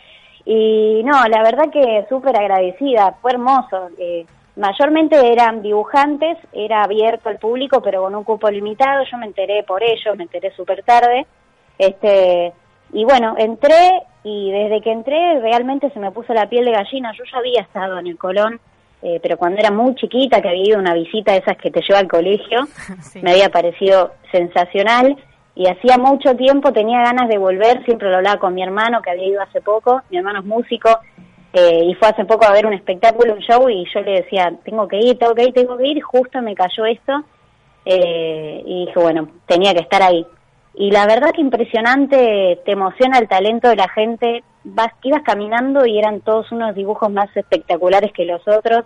Y 0.45 1.01
no, 1.03 1.23
la 1.27 1.43
verdad 1.43 1.69
que 1.71 2.05
súper 2.09 2.35
agradecida, 2.35 3.15
fue 3.21 3.31
hermoso. 3.31 3.89
eh, 3.97 4.25
mayormente 4.55 5.31
eran 5.31 5.61
dibujantes, 5.61 6.37
era 6.51 6.83
abierto 6.83 7.29
al 7.29 7.37
público, 7.37 7.81
pero 7.81 8.03
con 8.03 8.15
un 8.15 8.23
cupo 8.23 8.49
limitado. 8.49 9.03
Yo 9.09 9.17
me 9.17 9.25
enteré 9.25 9.63
por 9.63 9.81
ello, 9.83 10.15
me 10.15 10.23
enteré 10.23 10.51
súper 10.51 10.83
tarde. 10.83 11.25
Este, 11.79 12.53
y 12.93 13.03
bueno, 13.05 13.33
entré 13.37 14.03
y 14.23 14.51
desde 14.51 14.81
que 14.81 14.91
entré 14.91 15.39
realmente 15.39 15.89
se 15.91 15.99
me 15.99 16.11
puso 16.11 16.33
la 16.33 16.47
piel 16.47 16.65
de 16.65 16.71
gallina. 16.73 17.11
Yo 17.17 17.23
ya 17.31 17.39
había 17.39 17.61
estado 17.61 17.97
en 17.97 18.05
el 18.07 18.17
Colón, 18.17 18.59
eh, 19.01 19.19
pero 19.23 19.37
cuando 19.37 19.59
era 19.59 19.71
muy 19.71 19.95
chiquita, 19.95 20.41
que 20.41 20.49
había 20.49 20.69
ido 20.71 20.79
una 20.79 20.93
visita 20.93 21.31
de 21.31 21.39
esas 21.39 21.57
que 21.57 21.71
te 21.71 21.81
lleva 21.81 21.99
al 21.99 22.07
colegio, 22.07 22.67
Sí. 23.01 23.21
me 23.23 23.31
había 23.31 23.49
parecido 23.49 24.11
sensacional 24.31 25.17
y 25.55 25.67
hacía 25.67 25.97
mucho 25.97 26.35
tiempo 26.35 26.71
tenía 26.73 27.01
ganas 27.01 27.29
de 27.29 27.37
volver, 27.37 27.83
siempre 27.85 28.09
lo 28.09 28.17
hablaba 28.17 28.39
con 28.39 28.53
mi 28.53 28.61
hermano 28.61 29.01
que 29.01 29.09
había 29.11 29.25
ido 29.27 29.41
hace 29.41 29.61
poco, 29.61 30.01
mi 30.09 30.17
hermano 30.17 30.39
es 30.39 30.45
músico 30.45 30.99
eh, 31.53 31.85
y 31.85 31.95
fue 31.95 32.09
hace 32.09 32.25
poco 32.25 32.45
a 32.45 32.51
ver 32.51 32.65
un 32.65 32.73
espectáculo, 32.73 33.33
un 33.33 33.39
show 33.39 33.69
y 33.69 33.85
yo 33.93 34.01
le 34.01 34.21
decía, 34.21 34.53
tengo 34.63 34.87
que 34.87 34.97
ir, 34.97 35.17
tengo 35.17 35.33
que 35.33 35.43
ir, 35.45 35.53
tengo 35.53 35.77
que 35.77 35.87
ir 35.87 35.97
y 35.97 36.01
justo 36.01 36.41
me 36.41 36.53
cayó 36.55 36.85
esto 36.85 37.23
eh, 37.85 38.61
y 38.65 38.85
dije, 38.85 38.99
bueno, 38.99 39.29
tenía 39.47 39.73
que 39.73 39.81
estar 39.81 40.01
ahí. 40.03 40.25
Y 40.79 40.91
la 40.91 41.05
verdad 41.05 41.31
que 41.33 41.41
impresionante, 41.41 42.61
te 42.63 42.71
emociona 42.71 43.17
el 43.17 43.27
talento 43.27 43.67
de 43.67 43.75
la 43.75 43.89
gente, 43.89 44.45
vas, 44.63 44.93
ibas 45.03 45.23
caminando 45.23 45.85
y 45.85 45.99
eran 45.99 46.21
todos 46.21 46.49
unos 46.53 46.73
dibujos 46.73 47.11
más 47.11 47.27
espectaculares 47.35 48.13
que 48.13 48.23
los 48.23 48.47
otros 48.47 48.85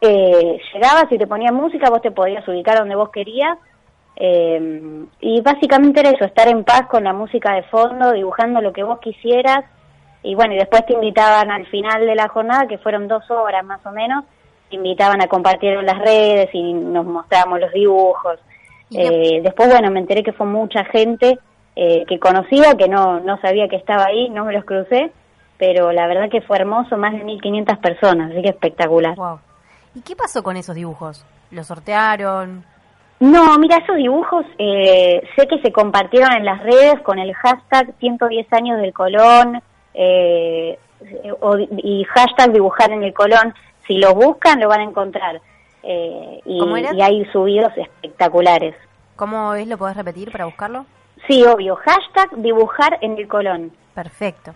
eh, 0.00 0.58
llegabas 0.72 1.12
y 1.12 1.18
te 1.18 1.26
ponían 1.26 1.54
música, 1.54 1.90
vos 1.90 2.00
te 2.00 2.10
podías 2.10 2.48
ubicar 2.48 2.78
donde 2.78 2.94
vos 2.96 3.10
querías. 3.10 3.58
eh, 4.16 5.04
y 5.20 5.42
básicamente 5.42 6.00
era 6.00 6.08
eso, 6.08 6.24
estar 6.24 6.48
en 6.48 6.64
paz 6.64 6.86
con 6.88 7.04
la 7.04 7.12
música 7.12 7.52
de 7.52 7.64
fondo, 7.64 8.12
dibujando 8.12 8.62
lo 8.62 8.72
que 8.72 8.82
vos 8.82 8.98
quisieras. 8.98 9.66
Y 10.22 10.34
bueno, 10.36 10.54
y 10.54 10.56
después 10.56 10.86
te 10.86 10.94
invitaban 10.94 11.50
al 11.50 11.66
final 11.66 12.06
de 12.06 12.14
la 12.14 12.28
jornada, 12.28 12.66
que 12.66 12.78
fueron 12.78 13.08
dos 13.08 13.30
horas 13.30 13.62
más 13.62 13.84
o 13.84 13.92
menos, 13.92 14.24
te 14.70 14.76
invitaban 14.76 15.20
a 15.20 15.26
compartir 15.26 15.74
en 15.74 15.84
las 15.84 15.98
redes 15.98 16.48
y 16.54 16.72
nos 16.72 17.04
mostrábamos 17.04 17.60
los 17.60 17.72
dibujos. 17.72 18.40
¿Y 18.90 18.96
qué- 18.96 19.36
Eh, 19.36 19.40
después, 19.42 19.68
bueno, 19.68 19.90
me 19.90 20.00
enteré 20.00 20.22
que 20.22 20.32
fue 20.32 20.46
mucha 20.46 20.84
gente 20.84 21.38
eh, 21.76 22.04
que 22.08 22.18
conocía, 22.18 22.74
que 22.76 22.88
no, 22.88 23.20
no 23.20 23.40
sabía 23.40 23.68
que 23.68 23.76
estaba 23.76 24.06
ahí, 24.06 24.28
no 24.30 24.44
me 24.44 24.52
los 24.52 24.64
crucé, 24.64 25.12
pero 25.58 25.92
la 25.92 26.06
verdad 26.08 26.28
que 26.28 26.40
fue 26.40 26.56
hermoso, 26.58 26.96
más 26.96 27.12
de 27.12 27.22
1.500 27.24 27.78
personas, 27.78 28.32
así 28.32 28.42
que 28.42 28.48
espectacular. 28.48 29.14
Wow. 29.14 29.38
¿Y 29.94 30.00
qué 30.00 30.16
pasó 30.16 30.42
con 30.42 30.56
esos 30.56 30.74
dibujos? 30.74 31.24
¿Los 31.52 31.68
sortearon? 31.68 32.64
No, 33.20 33.58
mira, 33.58 33.76
esos 33.78 33.96
dibujos 33.96 34.44
eh, 34.58 35.22
sé 35.36 35.46
que 35.48 35.60
se 35.60 35.70
compartieron 35.72 36.32
en 36.32 36.44
las 36.44 36.62
redes 36.62 37.00
con 37.02 37.18
el 37.18 37.32
hashtag 37.34 37.92
110 37.98 38.52
años 38.52 38.80
del 38.80 38.92
Colón 38.92 39.60
eh, 39.94 40.78
y 41.82 42.04
hashtag 42.04 42.52
dibujar 42.52 42.90
en 42.92 43.02
el 43.04 43.12
Colón. 43.12 43.54
Si 43.86 43.94
los 43.98 44.14
buscan, 44.14 44.60
lo 44.60 44.68
van 44.68 44.80
a 44.80 44.84
encontrar. 44.84 45.40
Eh, 45.82 46.40
y, 46.44 46.58
¿Cómo 46.58 46.76
era? 46.76 46.92
y 46.94 47.02
hay 47.02 47.24
subidos 47.26 47.72
espectaculares. 47.76 48.74
¿Cómo 49.16 49.54
es? 49.54 49.66
¿Lo 49.66 49.78
podés 49.78 49.96
repetir 49.96 50.30
para 50.30 50.44
buscarlo? 50.44 50.86
Sí, 51.26 51.44
obvio, 51.44 51.76
hashtag 51.76 52.36
dibujar 52.36 52.98
en 53.00 53.18
el 53.18 53.26
Colón. 53.26 53.72
Perfecto. 53.94 54.54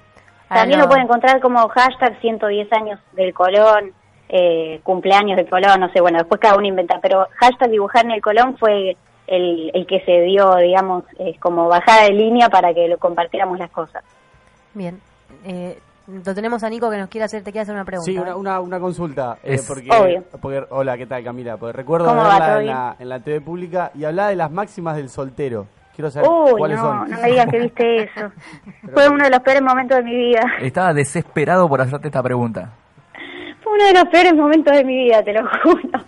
Ahora 0.48 0.62
También 0.62 0.80
lo 0.80 0.86
pueden 0.86 1.04
encontrar 1.04 1.40
como 1.40 1.68
hashtag 1.68 2.20
110 2.20 2.72
años 2.72 3.00
del 3.12 3.34
Colón, 3.34 3.92
eh, 4.28 4.80
cumpleaños 4.82 5.36
del 5.36 5.48
Colón, 5.48 5.80
no 5.80 5.90
sé, 5.92 6.00
bueno, 6.00 6.18
después 6.18 6.40
cada 6.40 6.56
uno 6.56 6.66
inventa, 6.66 6.98
pero 7.00 7.26
hashtag 7.36 7.70
dibujar 7.70 8.04
en 8.04 8.12
el 8.12 8.22
Colón 8.22 8.56
fue 8.58 8.96
el, 9.26 9.70
el 9.74 9.86
que 9.86 10.00
se 10.00 10.20
dio, 10.22 10.54
digamos, 10.56 11.04
eh, 11.18 11.36
como 11.40 11.68
bajada 11.68 12.04
de 12.04 12.12
línea 12.12 12.48
para 12.48 12.72
que 12.74 12.88
lo 12.88 12.98
compartiéramos 12.98 13.58
las 13.58 13.70
cosas. 13.70 14.04
Bien. 14.74 15.00
Eh, 15.44 15.78
lo 16.06 16.35
tenemos 16.35 16.62
a 16.64 16.68
Nico 16.71 16.90
que 16.90 16.99
nos 16.99 17.09
quiere 17.09 17.25
hacer, 17.25 17.42
te 17.42 17.52
quiere 17.52 17.62
hacer 17.62 17.75
una 17.75 17.85
pregunta. 17.85 18.11
Sí, 18.11 18.18
una, 18.18 18.37
una, 18.37 18.61
una 18.61 18.80
consulta. 18.80 19.38
eh, 19.42 19.54
Es- 19.54 19.66
porque, 19.66 19.88
Obvio. 19.90 20.25
porque- 20.40 20.64
hola, 20.71 20.97
¿qué 20.97 21.06
tal 21.06 21.23
Camila? 21.25 21.56
Porque 21.56 21.76
recuerdo 21.76 22.06
verla 22.14 22.38
¿Todo 22.49 22.61
en 22.61 22.66
la, 22.66 22.97
en 22.99 23.09
la 23.09 23.21
TV 23.21 23.40
pública 23.40 23.90
y 23.94 24.04
hablaba 24.04 24.28
de 24.30 24.37
las 24.37 24.50
máximas 24.50 24.97
del 24.97 25.09
soltero. 25.09 25.66
Quiero 25.94 26.11
saber 26.11 26.28
Uy, 26.30 26.52
cuáles 26.59 26.78
no, 26.78 26.82
son. 26.85 27.11
no 27.11 27.21
me 27.21 27.28
digas 27.30 27.47
que 27.50 27.59
viste 27.61 28.02
eso. 28.04 28.30
Fue 28.94 29.09
uno 29.09 29.25
de 29.25 29.30
los 29.30 29.40
peores 29.40 29.62
momentos 29.62 29.99
de 29.99 30.02
mi 30.04 30.14
vida. 30.16 30.40
Estaba 30.61 30.92
desesperado 30.94 31.68
por 31.68 31.80
hacerte 31.80 32.09
esta 32.09 32.23
pregunta. 32.23 32.71
Fue 33.62 33.73
uno 33.75 33.85
de 33.87 33.92
los 33.92 34.04
peores 34.06 34.35
momentos 34.35 34.75
de 34.75 34.85
mi 34.85 35.04
vida, 35.04 35.23
te 35.23 35.32
lo 35.35 35.42
juro. 35.62 36.00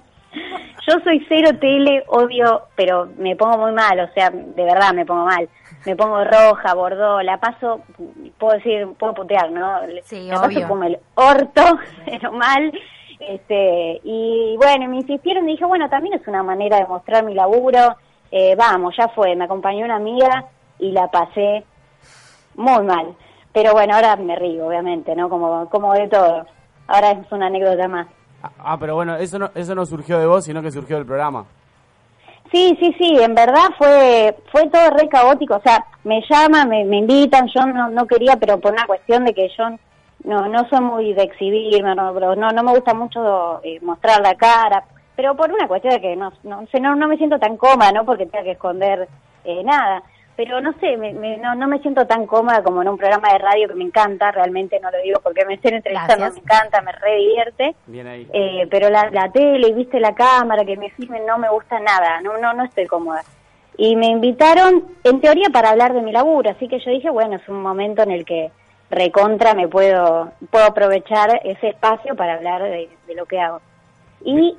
Yo 0.87 0.99
soy 1.03 1.25
cero 1.29 1.51
tele, 1.61 2.03
odio, 2.09 2.63
pero 2.77 3.09
me 3.19 3.37
pongo 3.37 3.57
muy 3.59 3.73
mal, 3.73 3.99
o 4.01 4.09
sea, 4.13 4.29
de 4.31 4.65
verdad 4.65 4.93
me 4.93 5.07
pongo 5.07 5.25
mal. 5.25 5.49
Me 5.87 5.97
pongo 5.97 6.25
roja, 6.25 6.75
bordó, 6.75 7.21
la 7.23 7.39
paso, 7.39 7.81
puedo 8.39 8.55
decir, 8.55 8.89
puedo 8.99 9.15
putear, 9.15 9.51
¿no? 9.51 9.81
Sí, 10.05 10.29
la 10.29 10.41
obvio. 10.41 10.61
paso 10.61 10.69
como 10.69 10.85
el 10.85 10.99
orto, 11.15 11.63
pero 12.05 12.33
mal. 12.33 12.73
Este, 13.21 14.01
y 14.05 14.57
bueno, 14.57 14.89
me 14.89 14.97
insistieron 14.97 15.49
y 15.49 15.53
dije, 15.53 15.65
bueno, 15.65 15.89
también 15.89 16.15
es 16.15 16.27
una 16.27 16.43
manera 16.43 16.79
de 16.79 16.87
mostrar 16.87 17.25
mi 17.25 17.35
laburo. 17.35 17.97
Eh, 18.31 18.55
vamos, 18.57 18.95
ya 18.99 19.09
fue, 19.09 19.37
me 19.37 19.45
acompañó 19.45 19.85
una 19.85 19.97
amiga 19.97 20.47
y 20.79 20.91
la 20.93 21.09
pasé 21.09 21.65
muy 22.57 22.83
mal. 22.85 23.15
Pero 23.53 23.73
bueno, 23.73 23.95
ahora 23.95 24.17
me 24.17 24.35
río, 24.37 24.67
obviamente, 24.67 25.15
¿no? 25.15 25.29
Como, 25.29 25.69
como 25.71 25.93
de 25.95 26.09
todo. 26.09 26.45
Ahora 26.89 27.13
es 27.13 27.31
una 27.33 27.47
anécdota 27.47 27.87
más. 27.89 28.07
Ah, 28.43 28.51
Ah, 28.59 28.77
pero 28.79 28.95
bueno, 28.95 29.17
eso 29.17 29.39
no, 29.39 29.51
eso 29.55 29.75
no 29.75 29.87
surgió 29.87 30.19
de 30.19 30.27
vos, 30.27 30.45
sino 30.45 30.61
que 30.61 30.71
surgió 30.71 30.97
del 30.97 31.07
programa. 31.07 31.47
Sí, 32.53 32.77
sí, 32.79 32.95
sí, 32.99 33.17
en 33.21 33.35
verdad 33.35 33.71
fue 33.77 34.37
fue 34.53 34.69
todo 34.69 34.91
re 34.91 35.09
caótico, 35.09 35.57
o 35.57 35.63
sea, 35.63 35.85
me 36.05 36.23
llaman, 36.29 36.69
me, 36.69 36.85
me 36.85 36.99
invitan, 36.99 37.49
yo 37.49 37.67
no, 37.67 37.89
no 37.89 38.07
quería, 38.07 38.37
pero 38.37 38.61
por 38.61 38.73
una 38.73 38.87
cuestión 38.87 39.25
de 39.25 39.35
que 39.35 39.49
yo 39.57 39.71
no 40.25 40.49
no 40.49 40.69
soy 40.69 40.81
muy 40.81 41.13
de 41.15 41.25
exhibirme, 41.25 41.95
no, 41.95 42.13
no, 42.13 42.51
no 42.51 42.63
me 42.63 42.73
gusta 42.73 42.95
mucho 42.95 43.61
eh, 43.65 43.81
mostrar 43.83 44.21
la 44.21 44.35
cara, 44.37 44.85
pero 45.17 45.35
por 45.37 45.51
una 45.53 45.67
cuestión 45.67 45.95
de 45.95 46.01
que 46.01 46.17
no 46.17 46.33
no, 46.45 46.65
no, 46.81 46.95
no 46.95 47.09
me 47.09 47.17
siento 47.17 47.39
tan 47.39 47.57
cómoda, 47.57 47.91
¿no? 47.93 48.05
Porque 48.05 48.27
tenga 48.27 48.45
que 48.45 48.53
esconder 48.53 49.09
eh, 49.45 49.63
nada, 49.65 50.03
pero 50.37 50.61
no 50.61 50.73
sé, 50.81 50.97
me, 50.97 51.13
me- 51.13 51.37
no, 51.39 51.55
no 51.55 51.69
me 51.69 51.79
siento 51.81 52.07
tan 52.07 52.27
cómoda 52.27 52.63
como 52.63 52.83
en 52.83 52.89
un 52.89 52.97
programa 52.99 53.33
de 53.33 53.39
radio 53.39 53.69
que 53.69 53.75
me 53.75 53.85
encanta, 53.85 54.33
realmente 54.33 54.81
no 54.81 54.91
lo 54.91 54.99
digo 55.03 55.21
porque 55.23 55.45
me 55.45 55.55
estén 55.55 55.75
entrevistando, 55.75 56.25
Gracias. 56.25 56.35
me 56.45 56.53
encanta, 56.53 56.81
me 56.83 56.93
re 56.93 57.17
divierte. 57.17 57.77
Bien 57.87 58.07
ahí. 58.07 58.29
Eh, 58.33 58.67
pero 58.71 58.91
la, 58.91 59.11
la 59.11 59.31
tele, 59.31 59.73
viste 59.73 60.01
la 60.01 60.15
cámara, 60.15 60.65
que 60.65 60.77
me 60.77 60.91
filmen, 60.91 61.25
no 61.27 61.39
me 61.39 61.49
gusta 61.51 61.79
nada, 61.81 62.21
no, 62.21 62.37
no, 62.39 62.53
no 62.53 62.65
estoy 62.65 62.87
cómoda. 62.87 63.23
Y 63.77 63.97
me 63.97 64.07
invitaron, 64.07 64.85
en 65.05 65.21
teoría, 65.21 65.49
para 65.53 65.71
hablar 65.71 65.95
de 65.95 66.03
mi 66.03 66.13
laburo, 66.13 66.51
así 66.51 66.69
que 66.69 66.79
yo 66.79 66.91
dije, 66.91 67.11
bueno, 67.11 67.37
es 67.37 67.49
un 67.49 67.61
momento 67.63 68.03
en 68.03 68.11
el 68.13 68.25
que 68.25 68.51
recontra 68.91 69.55
me 69.55 69.67
puedo, 69.67 70.31
puedo 70.51 70.65
aprovechar 70.67 71.41
ese 71.45 71.69
espacio 71.69 72.15
para 72.15 72.35
hablar 72.35 72.63
de, 72.63 72.89
de 73.07 73.15
lo 73.15 73.27
que 73.27 73.41
hago. 73.41 73.61
Y 74.25 74.55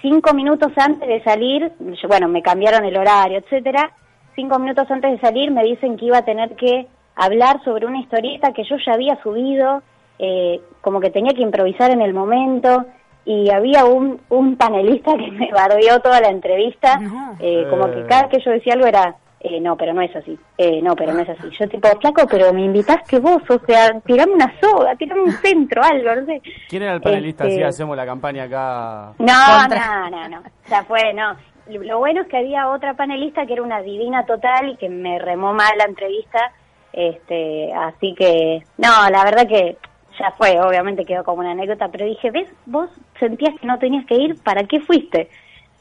cinco 0.00 0.32
minutos 0.32 0.72
antes 0.76 1.06
de 1.08 1.22
salir, 1.22 1.70
yo- 1.78 2.08
bueno, 2.08 2.28
me 2.28 2.40
cambiaron 2.42 2.84
el 2.84 2.96
horario, 2.96 3.38
etcétera, 3.38 3.90
cinco 4.38 4.56
minutos 4.60 4.88
antes 4.88 5.10
de 5.10 5.18
salir 5.18 5.50
me 5.50 5.64
dicen 5.64 5.96
que 5.96 6.04
iba 6.04 6.18
a 6.18 6.24
tener 6.24 6.54
que 6.54 6.86
hablar 7.16 7.60
sobre 7.64 7.86
una 7.86 7.98
historieta 7.98 8.52
que 8.52 8.62
yo 8.62 8.76
ya 8.86 8.92
había 8.92 9.20
subido, 9.20 9.82
eh, 10.20 10.60
como 10.80 11.00
que 11.00 11.10
tenía 11.10 11.34
que 11.34 11.42
improvisar 11.42 11.90
en 11.90 12.00
el 12.02 12.14
momento, 12.14 12.84
y 13.24 13.50
había 13.50 13.84
un, 13.84 14.20
un 14.28 14.56
panelista 14.56 15.16
que 15.16 15.30
me 15.32 15.50
bardeó 15.50 15.98
toda 16.00 16.20
la 16.20 16.28
entrevista, 16.28 16.98
No. 17.00 17.34
eh, 17.40 17.66
como 17.68 17.90
que 17.90 18.06
cada 18.06 18.28
que 18.28 18.38
yo 18.40 18.52
decía 18.52 18.74
algo 18.74 18.86
era, 18.86 19.16
eh, 19.40 19.60
no, 19.60 19.76
pero 19.76 19.92
no 19.92 20.00
es 20.02 20.14
así, 20.14 20.38
eh, 20.56 20.80
no, 20.82 20.94
pero 20.94 21.12
no 21.12 21.20
es 21.22 21.28
así. 21.28 21.48
Yo 21.58 21.68
tipo, 21.68 21.88
flaco, 22.00 22.22
pero 22.30 22.52
me 22.52 22.62
invitaste 22.64 23.18
vos, 23.18 23.42
o 23.50 23.58
sea, 23.66 23.98
tirame 24.06 24.32
una 24.34 24.52
soga, 24.60 24.94
tirame 24.94 25.22
un 25.22 25.32
centro, 25.32 25.82
algo, 25.82 26.14
no 26.14 26.24
sé. 26.26 26.40
¿Quién 26.68 26.82
era 26.84 26.94
el 26.94 27.00
panelista? 27.00 27.44
Este- 27.48 27.56
Así 27.64 27.68
hacemos 27.68 27.96
la 27.96 28.06
campaña 28.06 28.44
acá. 28.44 29.12
No, 29.18 29.34
Contra. 29.60 30.08
no, 30.08 30.10
no, 30.10 30.28
no. 30.28 30.42
Ya 30.70 30.82
fue, 30.84 31.12
no. 31.14 31.36
Lo 31.68 31.98
bueno 31.98 32.22
es 32.22 32.28
que 32.28 32.38
había 32.38 32.68
otra 32.68 32.94
panelista 32.94 33.46
que 33.46 33.52
era 33.52 33.62
una 33.62 33.82
divina 33.82 34.24
total 34.24 34.70
y 34.70 34.76
que 34.76 34.88
me 34.88 35.18
remó 35.18 35.52
mal 35.52 35.76
la 35.76 35.84
entrevista. 35.84 36.52
Este, 36.92 37.72
así 37.74 38.14
que, 38.14 38.62
no, 38.78 38.88
la 39.10 39.24
verdad 39.24 39.46
que 39.46 39.76
ya 40.18 40.32
fue, 40.36 40.58
obviamente 40.60 41.04
quedó 41.04 41.24
como 41.24 41.40
una 41.40 41.52
anécdota, 41.52 41.88
pero 41.88 42.06
dije, 42.06 42.30
¿ves? 42.30 42.48
Vos 42.66 42.90
sentías 43.20 43.54
que 43.60 43.66
no 43.66 43.78
tenías 43.78 44.04
que 44.06 44.16
ir, 44.16 44.42
¿para 44.42 44.64
qué 44.64 44.80
fuiste? 44.80 45.28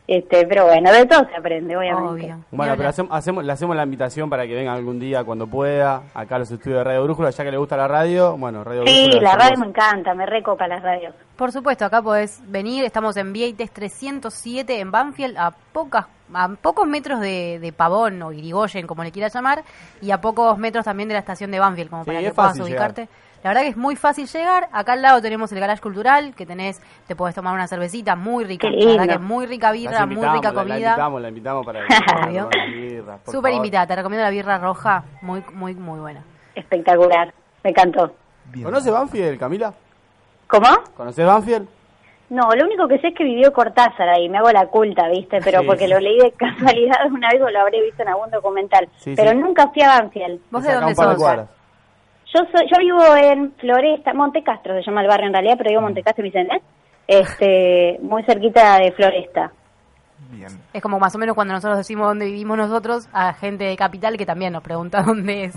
Este, 0.07 0.47
pero 0.47 0.65
bueno, 0.65 0.89
de 0.89 1.05
todo 1.05 1.27
se 1.27 1.35
aprende, 1.35 1.75
obviamente. 1.75 2.09
Obvio. 2.09 2.39
Bueno, 2.51 2.75
pero 2.77 2.87
hacemos, 2.87 3.11
hacemos, 3.13 3.43
le 3.43 3.51
hacemos 3.51 3.75
la 3.75 3.83
invitación 3.83 4.29
para 4.29 4.47
que 4.47 4.55
venga 4.55 4.71
algún 4.73 4.99
día 4.99 5.25
cuando 5.25 5.47
pueda, 5.47 6.03
acá 6.13 6.37
a 6.37 6.39
los 6.39 6.49
estudios 6.49 6.77
de 6.79 6.83
Radio 6.85 7.03
Brújula, 7.03 7.29
ya 7.29 7.43
que 7.43 7.51
le 7.51 7.57
gusta 7.57 7.75
la 7.75 7.89
radio, 7.89 8.37
bueno, 8.37 8.63
Radio 8.63 8.83
Sí, 8.87 9.07
Brújula. 9.09 9.21
la 9.31 9.35
radio 9.37 9.57
me 9.57 9.65
encanta, 9.67 10.13
me 10.13 10.25
recopa 10.25 10.65
las 10.67 10.81
radios. 10.81 11.13
Por 11.35 11.51
supuesto, 11.51 11.83
acá 11.83 12.01
podés 12.01 12.41
venir. 12.49 12.85
Estamos 12.85 13.17
en 13.17 13.33
Vieites 13.33 13.69
307 13.71 14.79
en 14.79 14.91
Banfield, 14.91 15.37
a 15.37 15.51
pocas 15.51 16.05
a 16.33 16.49
pocos 16.61 16.85
metros 16.87 17.21
de, 17.21 17.57
de 17.59 17.71
Pavón 17.71 18.21
o 18.21 18.33
Irigoyen, 18.33 18.85
como 18.87 19.03
le 19.03 19.11
quieras 19.13 19.33
llamar, 19.33 19.63
y 20.01 20.11
a 20.11 20.19
pocos 20.19 20.57
metros 20.57 20.83
también 20.83 21.07
de 21.07 21.13
la 21.13 21.19
estación 21.19 21.51
de 21.51 21.59
Banfield, 21.59 21.89
como 21.89 22.03
Sí, 22.03 22.07
para 22.09 22.19
que 22.21 22.31
puedas 22.31 22.51
fácil 22.51 22.63
ubicarte. 22.63 23.07
La 23.43 23.51
verdad 23.51 23.61
que 23.61 23.69
es 23.69 23.77
muy 23.77 23.95
fácil 23.95 24.27
llegar. 24.27 24.67
Acá 24.71 24.93
al 24.93 25.01
lado 25.01 25.21
tenemos 25.21 25.51
el 25.51 25.59
garage 25.59 25.81
cultural, 25.81 26.33
que 26.35 26.45
tenés, 26.45 26.81
te 27.07 27.15
podés 27.15 27.35
tomar 27.35 27.53
una 27.53 27.67
cervecita 27.67 28.15
muy 28.15 28.43
rica. 28.43 28.67
Qué 28.69 28.75
La 28.75 28.85
verdad 28.85 28.91
lindo. 29.03 29.07
que 29.07 29.13
es 29.13 29.21
muy 29.21 29.45
rica 29.45 29.71
birra, 29.71 30.05
muy 30.05 30.15
rica 30.15 30.27
la- 30.27 30.41
La 30.41 30.53
comida. 30.53 30.75
invitamos, 30.77 31.21
la 31.21 31.29
invitamos 31.29 31.65
para 31.65 31.79
Súper 33.25 33.53
invitada, 33.53 33.87
te 33.87 33.95
recomiendo 33.95 34.23
la 34.23 34.29
birra 34.31 34.57
roja, 34.57 35.03
muy, 35.21 35.43
muy, 35.53 35.73
muy 35.75 35.99
buena. 35.99 36.23
Espectacular, 36.55 37.33
me 37.63 37.69
encantó. 37.69 38.13
Bien. 38.45 38.65
¿Conoce 38.65 38.89
Banfield, 38.91 39.39
Camila? 39.39 39.73
¿Cómo? 40.47 40.67
¿Conoces 40.95 41.25
Banfield? 41.25 41.67
No, 42.29 42.49
lo 42.55 42.65
único 42.65 42.87
que 42.89 42.99
sé 42.99 43.07
es 43.09 43.15
que 43.15 43.23
vivió 43.23 43.53
Cortázar 43.53 44.09
ahí, 44.09 44.27
me 44.27 44.37
hago 44.39 44.49
la 44.51 44.67
culta, 44.67 45.07
¿viste? 45.09 45.39
Pero 45.43 45.61
Sí, 45.61 45.65
porque 45.67 45.85
sí. 45.85 45.91
lo 45.93 45.99
leí 45.99 46.17
de 46.19 46.31
casualidad 46.37 47.05
una 47.11 47.29
vez 47.29 47.41
o 47.41 47.49
lo 47.49 47.59
habré 47.61 47.81
visto 47.83 48.01
en 48.01 48.09
algún 48.09 48.29
documental. 48.31 48.89
Sí, 48.97 49.13
pero 49.15 49.31
sí. 49.31 49.37
nunca 49.37 49.69
fui 49.69 49.81
a 49.83 49.99
Banfield. 49.99 50.41
¿Vos 50.51 50.63
de 50.63 50.73
dónde 50.73 50.95
sos? 50.95 51.47
Yo 52.33 52.41
soy, 52.51 52.67
yo 52.71 52.79
vivo 52.79 53.15
en 53.15 53.53
Floresta, 53.53 54.13
Monte 54.13 54.43
Castro 54.43 54.73
se 54.75 54.83
llama 54.83 55.01
el 55.01 55.07
barrio 55.07 55.27
en 55.27 55.33
realidad, 55.33 55.55
pero 55.57 55.69
digo 55.69 55.81
Monte 55.81 56.03
Castro 56.03 56.25
y 56.25 56.29
Vicente, 56.29 56.61
este, 57.07 57.99
muy 58.01 58.23
cerquita 58.23 58.79
de 58.79 58.91
Floresta. 58.91 59.51
Bien. 60.31 60.49
Es 60.73 60.81
como 60.81 60.99
más 60.99 61.15
o 61.15 61.17
menos 61.19 61.35
cuando 61.35 61.53
nosotros 61.53 61.77
decimos 61.77 62.07
dónde 62.07 62.25
vivimos 62.25 62.57
nosotros, 62.57 63.07
a 63.13 63.33
gente 63.33 63.63
de 63.63 63.77
Capital 63.77 64.17
que 64.17 64.25
también 64.25 64.51
nos 64.53 64.63
pregunta 64.63 65.01
dónde 65.05 65.45
es. 65.45 65.55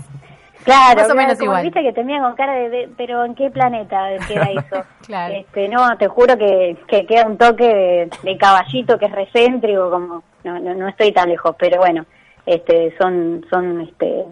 Claro, 0.63 1.01
Más 1.01 1.09
o 1.09 1.13
claro, 1.13 1.15
menos 1.15 1.41
igual. 1.41 1.63
viste 1.63 1.81
que 1.81 1.91
te 1.91 2.03
miran 2.03 2.21
con 2.21 2.35
cara 2.35 2.53
de, 2.53 2.69
de- 2.69 2.89
pero 2.95 3.25
¿en 3.25 3.33
qué 3.33 3.49
planeta 3.49 4.09
queda 4.27 4.43
eso? 4.51 4.83
Claro. 5.07 5.33
Este, 5.33 5.67
no, 5.67 5.97
te 5.97 6.07
juro 6.07 6.37
que, 6.37 6.77
que 6.87 7.05
queda 7.07 7.25
un 7.25 7.37
toque 7.37 7.65
de, 7.65 8.09
de 8.21 8.37
caballito 8.37 8.97
que 8.99 9.05
es 9.07 9.11
recéntrico, 9.11 9.89
como 9.89 10.23
no, 10.43 10.59
no, 10.59 10.73
no 10.75 10.87
estoy 10.87 11.11
tan 11.11 11.29
lejos, 11.29 11.55
pero 11.57 11.79
bueno, 11.79 12.05
este, 12.45 12.95
son, 12.99 13.43
son, 13.49 13.81
este, 13.81 14.23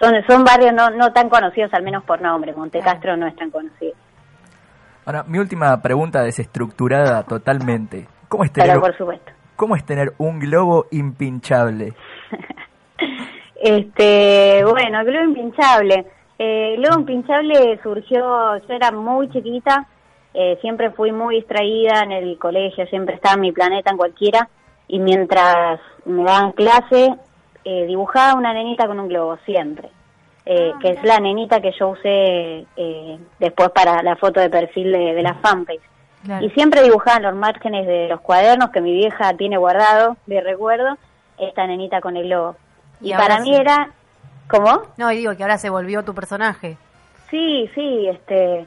son, 0.00 0.14
son 0.26 0.44
barrios 0.44 0.72
no, 0.72 0.90
no 0.90 1.12
tan 1.12 1.28
conocidos, 1.28 1.72
al 1.74 1.82
menos 1.82 2.02
por 2.04 2.20
nombre. 2.20 2.52
Monte 2.54 2.78
Claro. 2.80 2.92
Castro 2.94 3.16
no 3.16 3.26
es 3.26 3.36
tan 3.36 3.50
conocido. 3.50 3.92
Ahora, 5.06 5.24
mi 5.24 5.38
última 5.38 5.80
pregunta 5.80 6.22
desestructurada 6.22 7.22
totalmente. 7.24 8.06
¿Cómo 8.28 8.44
es 8.44 8.52
tener, 8.52 8.70
Pero 8.70 8.80
por 8.80 8.96
supuesto. 8.96 9.32
¿cómo 9.56 9.76
es 9.76 9.84
tener 9.84 10.14
un 10.18 10.38
globo 10.38 10.86
impinchable? 10.90 11.92
Este, 13.62 14.64
bueno, 14.64 15.04
globo 15.04 15.24
impinchable. 15.24 16.06
Eh, 16.38 16.76
globo 16.78 17.00
impinchable 17.00 17.78
surgió, 17.82 18.56
yo 18.56 18.74
era 18.74 18.90
muy 18.90 19.28
chiquita, 19.28 19.86
eh, 20.32 20.56
siempre 20.62 20.90
fui 20.92 21.12
muy 21.12 21.36
distraída 21.36 22.02
en 22.02 22.12
el 22.12 22.38
colegio, 22.38 22.86
siempre 22.86 23.16
estaba 23.16 23.34
en 23.34 23.40
mi 23.42 23.52
planeta 23.52 23.90
en 23.90 23.98
cualquiera, 23.98 24.48
y 24.88 24.98
mientras 24.98 25.78
me 26.06 26.24
daban 26.24 26.52
clase, 26.52 27.14
eh, 27.64 27.86
dibujaba 27.86 28.34
una 28.34 28.52
nenita 28.52 28.86
con 28.86 29.00
un 29.00 29.08
globo, 29.08 29.38
siempre. 29.44 29.88
Eh, 30.46 30.72
que 30.80 30.90
es 30.90 31.04
la 31.04 31.20
nenita 31.20 31.60
que 31.60 31.72
yo 31.78 31.90
usé 31.90 32.66
eh, 32.76 33.18
después 33.38 33.70
para 33.70 34.02
la 34.02 34.16
foto 34.16 34.40
de 34.40 34.50
perfil 34.50 34.90
de, 34.90 35.14
de 35.14 35.22
la 35.22 35.34
fanpage. 35.34 35.82
Claro. 36.24 36.44
Y 36.44 36.50
siempre 36.50 36.82
dibujaba 36.82 37.18
en 37.18 37.22
los 37.24 37.34
márgenes 37.34 37.86
de 37.86 38.08
los 38.08 38.20
cuadernos 38.20 38.70
que 38.70 38.80
mi 38.80 38.92
vieja 38.92 39.34
tiene 39.34 39.58
guardado 39.58 40.16
de 40.26 40.40
recuerdo 40.40 40.96
esta 41.38 41.66
nenita 41.66 42.00
con 42.00 42.16
el 42.16 42.24
globo. 42.24 42.56
Y 43.00 43.12
para 43.12 43.40
mí 43.40 43.54
sí. 43.54 43.54
era, 43.54 43.90
¿cómo? 44.48 44.82
No, 44.96 45.10
y 45.12 45.18
digo 45.18 45.36
que 45.36 45.42
ahora 45.42 45.58
se 45.58 45.70
volvió 45.70 46.04
tu 46.04 46.14
personaje. 46.14 46.76
Sí, 47.30 47.70
sí, 47.74 48.08
este, 48.08 48.66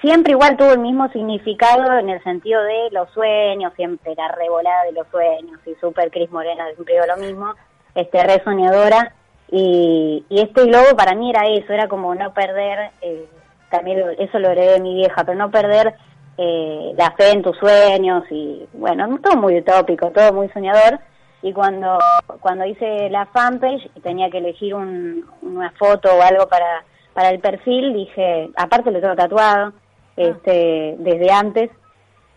siempre 0.00 0.32
igual 0.32 0.56
tuvo 0.56 0.72
el 0.72 0.78
mismo 0.78 1.08
significado 1.08 1.98
en 1.98 2.08
el 2.08 2.22
sentido 2.22 2.62
de 2.62 2.90
los 2.90 3.10
sueños, 3.10 3.72
siempre 3.74 4.12
era 4.12 4.28
revolada 4.28 4.84
de 4.84 4.92
los 4.92 5.06
sueños 5.08 5.60
y 5.66 5.74
super 5.76 6.10
Cris 6.10 6.30
Morena, 6.30 6.64
siempre 6.74 6.94
digo 6.94 7.06
lo 7.06 7.16
mismo, 7.18 7.54
este, 7.94 8.22
re 8.24 8.42
soñadora. 8.44 9.14
Y, 9.50 10.24
y 10.30 10.40
este 10.40 10.64
globo 10.64 10.96
para 10.96 11.14
mí 11.14 11.28
era 11.30 11.46
eso, 11.46 11.72
era 11.72 11.86
como 11.88 12.14
no 12.14 12.32
perder, 12.32 12.90
eh, 13.02 13.26
también 13.70 14.00
lo- 14.00 14.10
eso 14.10 14.38
lo 14.38 14.50
heredé 14.50 14.72
de 14.74 14.80
mi 14.80 14.94
vieja, 14.94 15.24
pero 15.24 15.36
no 15.36 15.50
perder 15.50 15.94
eh, 16.38 16.92
la 16.96 17.10
fe 17.12 17.30
en 17.32 17.42
tus 17.42 17.56
sueños 17.58 18.24
y 18.30 18.66
bueno, 18.72 19.18
todo 19.22 19.36
muy 19.36 19.58
utópico, 19.58 20.10
todo 20.10 20.32
muy 20.32 20.48
soñador. 20.48 20.98
Y 21.42 21.52
cuando 21.52 21.98
cuando 22.40 22.64
hice 22.64 23.10
la 23.10 23.26
fanpage 23.26 23.90
y 23.96 24.00
tenía 24.00 24.30
que 24.30 24.38
elegir 24.38 24.74
un- 24.74 25.26
una 25.42 25.70
foto 25.72 26.08
o 26.16 26.22
algo 26.22 26.46
para 26.48 26.84
para 27.12 27.28
el 27.30 27.40
perfil 27.40 27.92
dije 27.92 28.48
aparte 28.56 28.90
lo 28.90 29.00
tengo 29.00 29.14
tatuado 29.16 29.72
este 30.16 30.94
desde 30.98 31.30
antes 31.32 31.70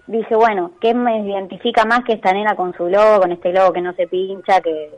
dije 0.07 0.35
bueno 0.35 0.71
qué 0.81 0.93
me 0.93 1.19
identifica 1.19 1.85
más 1.85 2.03
que 2.03 2.13
esta 2.13 2.33
nena 2.33 2.55
con 2.55 2.73
su 2.73 2.85
globo 2.85 3.21
con 3.21 3.31
este 3.31 3.51
globo 3.51 3.71
que 3.73 3.81
no 3.81 3.93
se 3.93 4.07
pincha 4.07 4.59
que 4.61 4.89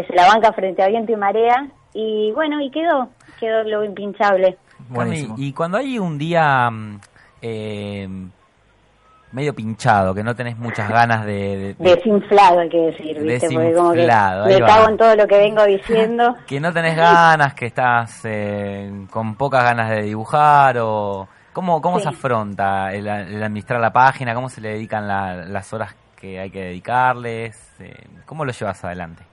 que 0.00 0.06
se 0.06 0.14
la 0.14 0.26
banca 0.26 0.52
frente 0.52 0.82
a 0.82 0.88
viento 0.88 1.12
y 1.12 1.16
marea 1.16 1.68
y 1.94 2.30
bueno 2.32 2.60
y 2.60 2.70
quedó 2.70 3.08
quedó 3.40 3.64
globo 3.64 3.84
impinchable 3.84 4.56
Buenísimo. 4.90 5.34
Y 5.38 5.52
cuando 5.52 5.76
hay 5.78 5.98
un 5.98 6.16
día 6.18 6.70
mm, 6.70 7.00
eh, 7.42 8.08
medio 9.32 9.54
pinchado, 9.54 10.14
que 10.14 10.22
no 10.22 10.34
tenés 10.34 10.56
muchas 10.56 10.88
ganas 10.88 11.26
de... 11.26 11.32
de- 11.32 11.74
de- 11.74 11.96
desinflado 11.96 12.60
hay 12.60 12.68
que 12.70 12.78
decir 12.78 13.18
viste 13.20 13.48
porque 13.52 13.74
como 13.74 13.92
que 13.92 14.06
me 14.06 14.60
cago 14.60 14.88
en 14.88 14.96
todo 14.96 15.14
lo 15.16 15.26
que 15.26 15.36
vengo 15.38 15.64
diciendo 15.66 16.34
que 16.46 16.60
no 16.60 16.72
tenés 16.72 16.96
ganas, 16.96 17.52
que 17.54 17.66
estás 17.66 18.20
eh, 18.24 18.90
con 19.10 19.34
pocas 19.34 19.62
ganas 19.64 19.90
de 19.90 20.02
dibujar 20.02 20.78
o... 20.80 21.28
¿Cómo, 21.52 21.80
cómo 21.82 21.96
Sí. 21.98 22.04
se 22.04 22.08
afronta 22.10 22.92
el, 22.92 23.06
el 23.08 23.42
administrar 23.42 23.80
la 23.80 23.92
página? 23.92 24.32
¿Cómo 24.32 24.48
se 24.48 24.60
le 24.60 24.70
dedican 24.74 25.08
la- 25.08 25.44
las 25.44 25.72
horas 25.72 25.94
que 26.18 26.38
hay 26.38 26.50
que 26.50 26.60
dedicarles? 26.66 27.74
Eh, 27.80 27.94
¿Cómo 28.26 28.44
lo 28.44 28.52
llevas 28.52 28.82
adelante? 28.84 29.24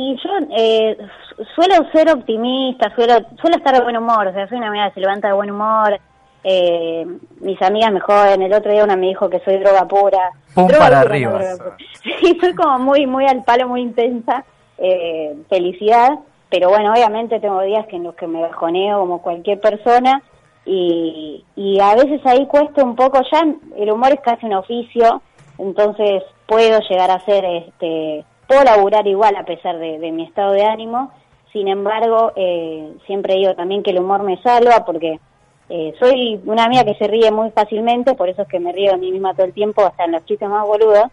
Y 0.00 0.16
yo 0.22 0.30
eh, 0.56 0.96
su- 1.36 1.44
suelo 1.56 1.90
ser 1.92 2.08
optimista, 2.10 2.94
suelo, 2.94 3.14
suelo 3.40 3.56
estar 3.56 3.74
de 3.74 3.82
buen 3.82 3.96
humor, 3.96 4.28
o 4.28 4.32
sea, 4.32 4.48
soy 4.48 4.58
una 4.58 4.68
amiga 4.68 4.88
que 4.88 4.94
se 4.94 5.00
levanta 5.00 5.26
de 5.28 5.34
buen 5.34 5.50
humor. 5.50 5.98
Eh, 6.44 7.04
mis 7.40 7.60
amigas 7.62 7.90
me 7.92 7.98
joden, 7.98 8.42
el 8.42 8.52
otro 8.52 8.70
día 8.70 8.84
una 8.84 8.94
me 8.94 9.08
dijo 9.08 9.28
que 9.28 9.40
soy 9.40 9.58
droga 9.58 9.88
pura. 9.88 10.30
Pum 10.54 10.68
Droga 10.68 10.84
para 10.84 11.00
pura, 11.02 11.10
arriba. 11.10 11.32
droga. 11.32 11.76
Sí, 12.20 12.38
soy 12.40 12.54
como 12.54 12.78
muy, 12.78 13.06
muy 13.06 13.26
al 13.26 13.42
palo, 13.42 13.66
muy 13.68 13.80
intensa. 13.82 14.44
Eh, 14.78 15.34
felicidad, 15.48 16.10
pero 16.48 16.68
bueno, 16.68 16.92
obviamente 16.92 17.40
tengo 17.40 17.60
días 17.62 17.84
que 17.88 17.96
en 17.96 18.04
los 18.04 18.14
que 18.14 18.28
me 18.28 18.40
bajoneo 18.40 19.00
como 19.00 19.20
cualquier 19.20 19.58
persona 19.58 20.22
y, 20.64 21.44
y 21.56 21.80
a 21.80 21.96
veces 21.96 22.20
ahí 22.24 22.46
cuesta 22.46 22.84
un 22.84 22.94
poco, 22.94 23.20
ya 23.32 23.42
el 23.76 23.90
humor 23.90 24.12
es 24.12 24.20
casi 24.20 24.46
un 24.46 24.54
oficio, 24.54 25.20
entonces 25.58 26.22
puedo 26.46 26.78
llegar 26.88 27.10
a 27.10 27.18
ser, 27.24 27.44
este, 27.44 28.24
puedo 28.48 28.64
laburar 28.64 29.06
igual 29.06 29.36
a 29.36 29.44
pesar 29.44 29.78
de, 29.78 29.98
mi 30.10 30.24
estado 30.24 30.52
de 30.52 30.64
ánimo, 30.64 31.12
sin 31.52 31.68
embargo, 31.68 32.32
eh, 32.34 32.94
siempre 33.06 33.34
digo 33.34 33.54
también 33.54 33.82
que 33.82 33.90
el 33.90 34.00
humor 34.00 34.22
me 34.22 34.40
salva 34.42 34.84
porque 34.84 35.20
eh, 35.68 35.94
soy 36.00 36.40
una 36.46 36.64
amiga 36.64 36.84
que 36.84 36.94
se 36.94 37.06
ríe 37.06 37.30
muy 37.30 37.50
fácilmente, 37.50 38.14
por 38.14 38.28
eso 38.28 38.42
es 38.42 38.48
que 38.48 38.58
me 38.58 38.72
río 38.72 38.92
de 38.92 38.98
mí 38.98 39.12
misma 39.12 39.34
todo 39.34 39.46
el 39.46 39.52
tiempo, 39.52 39.84
hasta 39.84 40.04
en 40.04 40.12
los 40.12 40.24
chistes 40.24 40.48
más 40.48 40.66
boludos, 40.66 41.08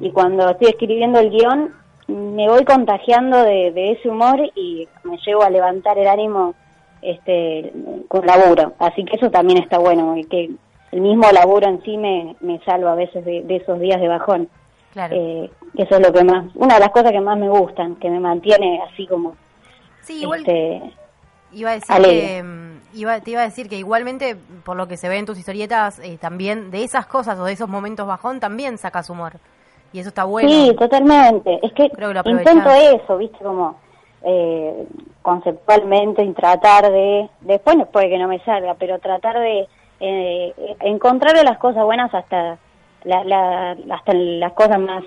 y 0.00 0.10
cuando 0.10 0.50
estoy 0.50 0.68
escribiendo 0.68 1.20
el 1.20 1.30
guion 1.30 1.72
me 2.08 2.48
voy 2.48 2.64
contagiando 2.64 3.44
de, 3.44 3.92
ese 3.92 4.08
humor 4.08 4.40
y 4.56 4.88
me 5.04 5.16
llevo 5.24 5.44
a 5.44 5.50
levantar 5.50 5.96
el 5.96 6.08
ánimo 6.08 6.54
este 7.02 7.72
con 8.08 8.26
laburo, 8.26 8.72
así 8.80 9.04
que 9.04 9.16
eso 9.16 9.30
también 9.30 9.62
está 9.62 9.78
bueno, 9.78 10.16
que 10.28 10.50
el 10.90 11.00
mismo 11.00 11.30
laburo 11.30 11.68
en 11.68 11.80
sí 11.84 11.96
me, 11.96 12.34
me 12.40 12.58
salva 12.64 12.92
a 12.92 12.96
veces 12.96 13.24
de 13.24 13.56
esos 13.56 13.78
días 13.78 14.00
de 14.00 14.08
bajón. 14.08 14.48
Claro. 14.92 15.14
Eh, 15.16 15.50
eso 15.74 15.96
es 15.96 16.06
lo 16.06 16.12
que 16.12 16.24
más, 16.24 16.46
una 16.54 16.74
de 16.74 16.80
las 16.80 16.90
cosas 16.90 17.12
que 17.12 17.20
más 17.20 17.38
me 17.38 17.48
gustan, 17.48 17.96
que 17.96 18.10
me 18.10 18.18
mantiene 18.18 18.80
así 18.90 19.06
como 19.06 19.36
sí, 20.02 20.22
igual 20.22 20.40
este 20.40 20.92
iba 21.52 21.70
a 21.70 21.74
decir 21.74 21.94
alegre. 21.94 22.20
que, 22.20 22.42
mm, 22.42 22.80
iba, 22.94 23.20
te 23.20 23.30
iba 23.30 23.40
a 23.40 23.44
decir 23.44 23.68
que 23.68 23.76
igualmente, 23.76 24.36
por 24.64 24.76
lo 24.76 24.88
que 24.88 24.96
se 24.96 25.08
ve 25.08 25.18
en 25.18 25.26
tus 25.26 25.38
historietas, 25.38 25.98
eh, 26.00 26.18
también 26.20 26.70
de 26.70 26.84
esas 26.84 27.06
cosas 27.06 27.38
o 27.38 27.44
de 27.44 27.52
esos 27.52 27.68
momentos 27.68 28.06
bajón 28.06 28.40
también 28.40 28.78
sacas 28.78 29.10
humor. 29.10 29.34
Y 29.92 29.98
eso 29.98 30.10
está 30.10 30.24
bueno. 30.24 30.48
Sí, 30.48 30.74
totalmente. 30.78 31.58
Es 31.62 31.72
que, 31.72 31.90
Creo 31.90 32.12
que 32.22 32.30
intento 32.30 32.70
eso, 32.70 33.16
viste, 33.18 33.38
como 33.42 33.76
eh, 34.22 34.86
conceptualmente 35.22 36.22
y 36.22 36.32
tratar 36.32 36.90
de, 36.90 37.28
después 37.40 37.76
no 37.76 37.86
puede 37.86 38.08
que 38.08 38.18
no 38.18 38.28
me 38.28 38.38
salga, 38.44 38.74
pero 38.74 38.98
tratar 39.00 39.40
de 39.40 39.66
eh, 39.98 40.54
encontrarle 40.80 41.42
las 41.42 41.58
cosas 41.58 41.84
buenas 41.84 42.14
hasta 42.14 42.58
la, 43.04 43.24
la- 43.24 43.76
hasta 43.94 44.12
las 44.14 44.52
cosas 44.52 44.78
más 44.78 45.02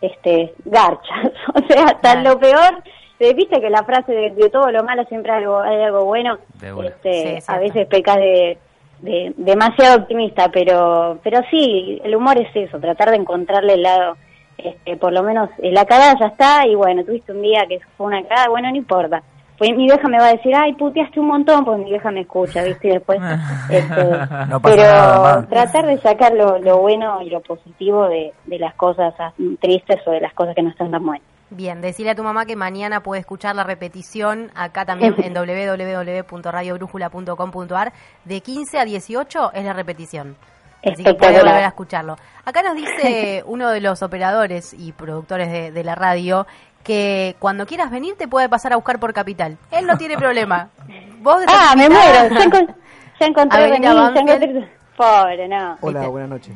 este 0.00 0.54
garchas, 0.64 1.32
o 1.54 1.66
sea, 1.66 1.84
hasta 1.86 2.12
Claro. 2.12 2.30
lo 2.34 2.38
peor. 2.38 2.82
eh, 3.18 3.34
Viste 3.34 3.60
que 3.60 3.68
la 3.70 3.82
frase 3.84 4.12
de, 4.12 4.30
de 4.30 4.48
todo 4.50 4.70
lo 4.70 4.84
malo 4.84 5.04
siempre 5.04 5.32
hay 5.32 5.42
algo, 5.42 5.58
hay 5.60 5.82
algo 5.82 6.04
bueno. 6.04 6.38
Este, 6.84 7.40
Sí, 7.40 7.44
a 7.52 7.58
veces 7.58 7.86
pecas 7.88 8.16
de, 8.16 8.58
de 9.00 9.32
demasiado 9.36 10.02
optimista, 10.02 10.50
pero 10.50 11.18
pero 11.22 11.40
sí, 11.50 12.00
el 12.04 12.14
humor 12.14 12.38
es 12.38 12.54
eso, 12.54 12.78
tratar 12.78 13.10
de 13.10 13.16
encontrarle 13.16 13.74
el 13.74 13.82
lado, 13.82 14.16
este, 14.56 14.96
por 14.96 15.12
lo 15.12 15.22
menos 15.22 15.50
eh, 15.58 15.72
la 15.72 15.84
cagada 15.84 16.16
ya 16.20 16.26
está 16.26 16.66
y 16.66 16.74
bueno, 16.76 17.04
tuviste 17.04 17.32
un 17.32 17.42
día 17.42 17.64
que 17.68 17.80
fue 17.96 18.06
una 18.06 18.22
cagada, 18.22 18.48
bueno, 18.48 18.70
no 18.70 18.76
importa. 18.76 19.22
Pues 19.58 19.76
mi 19.76 19.86
vieja 19.86 20.08
me 20.08 20.18
va 20.18 20.28
a 20.28 20.32
decir, 20.32 20.54
ay, 20.54 20.72
puteaste 20.74 21.18
un 21.18 21.26
montón, 21.26 21.64
pues 21.64 21.78
mi 21.78 21.86
vieja 21.86 22.12
me 22.12 22.20
escucha, 22.20 22.62
¿viste? 22.62 22.88
Y 22.88 22.92
después, 22.92 23.18
este, 23.70 24.04
No 24.48 24.60
pasa 24.60 24.76
pero 24.76 24.82
nada, 24.82 25.46
tratar 25.48 25.86
de 25.86 25.98
sacar 25.98 26.32
lo, 26.32 26.58
lo 26.58 26.78
bueno 26.78 27.20
y 27.22 27.30
lo 27.30 27.40
positivo 27.40 28.08
de, 28.08 28.32
de 28.46 28.58
las 28.58 28.74
cosas 28.74 29.14
ah, 29.18 29.32
tristes 29.60 30.00
o 30.06 30.12
de 30.12 30.20
las 30.20 30.32
cosas 30.34 30.54
que 30.54 30.62
no 30.62 30.70
están 30.70 30.90
tan 30.90 31.04
buenas. 31.04 31.26
Bien, 31.50 31.80
decirle 31.80 32.10
a 32.10 32.14
tu 32.14 32.22
mamá 32.22 32.44
que 32.44 32.56
mañana 32.56 33.02
puede 33.02 33.20
escuchar 33.20 33.56
la 33.56 33.64
repetición 33.64 34.50
acá 34.54 34.84
también 34.84 35.14
en 35.18 35.32
www.radiobrújula.com.ar 35.32 37.94
de 38.24 38.40
15 38.40 38.78
a 38.78 38.84
18 38.84 39.52
es 39.54 39.64
la 39.64 39.72
repetición. 39.72 40.36
Así 40.84 41.02
que 41.02 41.14
puede 41.14 41.38
volver 41.38 41.64
a 41.64 41.68
escucharlo. 41.68 42.16
Acá 42.44 42.62
nos 42.62 42.76
dice 42.76 43.42
uno 43.46 43.70
de 43.70 43.80
los 43.80 44.02
operadores 44.02 44.74
y 44.74 44.92
productores 44.92 45.50
de, 45.50 45.72
de 45.72 45.84
la 45.84 45.94
radio 45.94 46.46
que 46.82 47.36
cuando 47.38 47.66
quieras 47.66 47.90
venir 47.90 48.14
te 48.16 48.28
puede 48.28 48.48
pasar 48.48 48.72
a 48.72 48.76
buscar 48.76 48.98
por 48.98 49.12
Capital. 49.12 49.58
Él 49.70 49.86
no 49.86 49.96
tiene 49.98 50.16
problema. 50.16 50.70
Vos 51.20 51.42
Ah, 51.48 51.74
me 51.76 51.88
muero, 51.88 52.28
ya, 52.34 52.44
encon- 52.44 52.74
ya 53.20 53.26
encontré 53.26 53.80
ya. 53.80 54.68
Pobre, 54.96 55.48
no. 55.48 55.76
Hola, 55.80 55.98
¿Viste? 56.00 56.10
buenas 56.10 56.30
noches. 56.30 56.54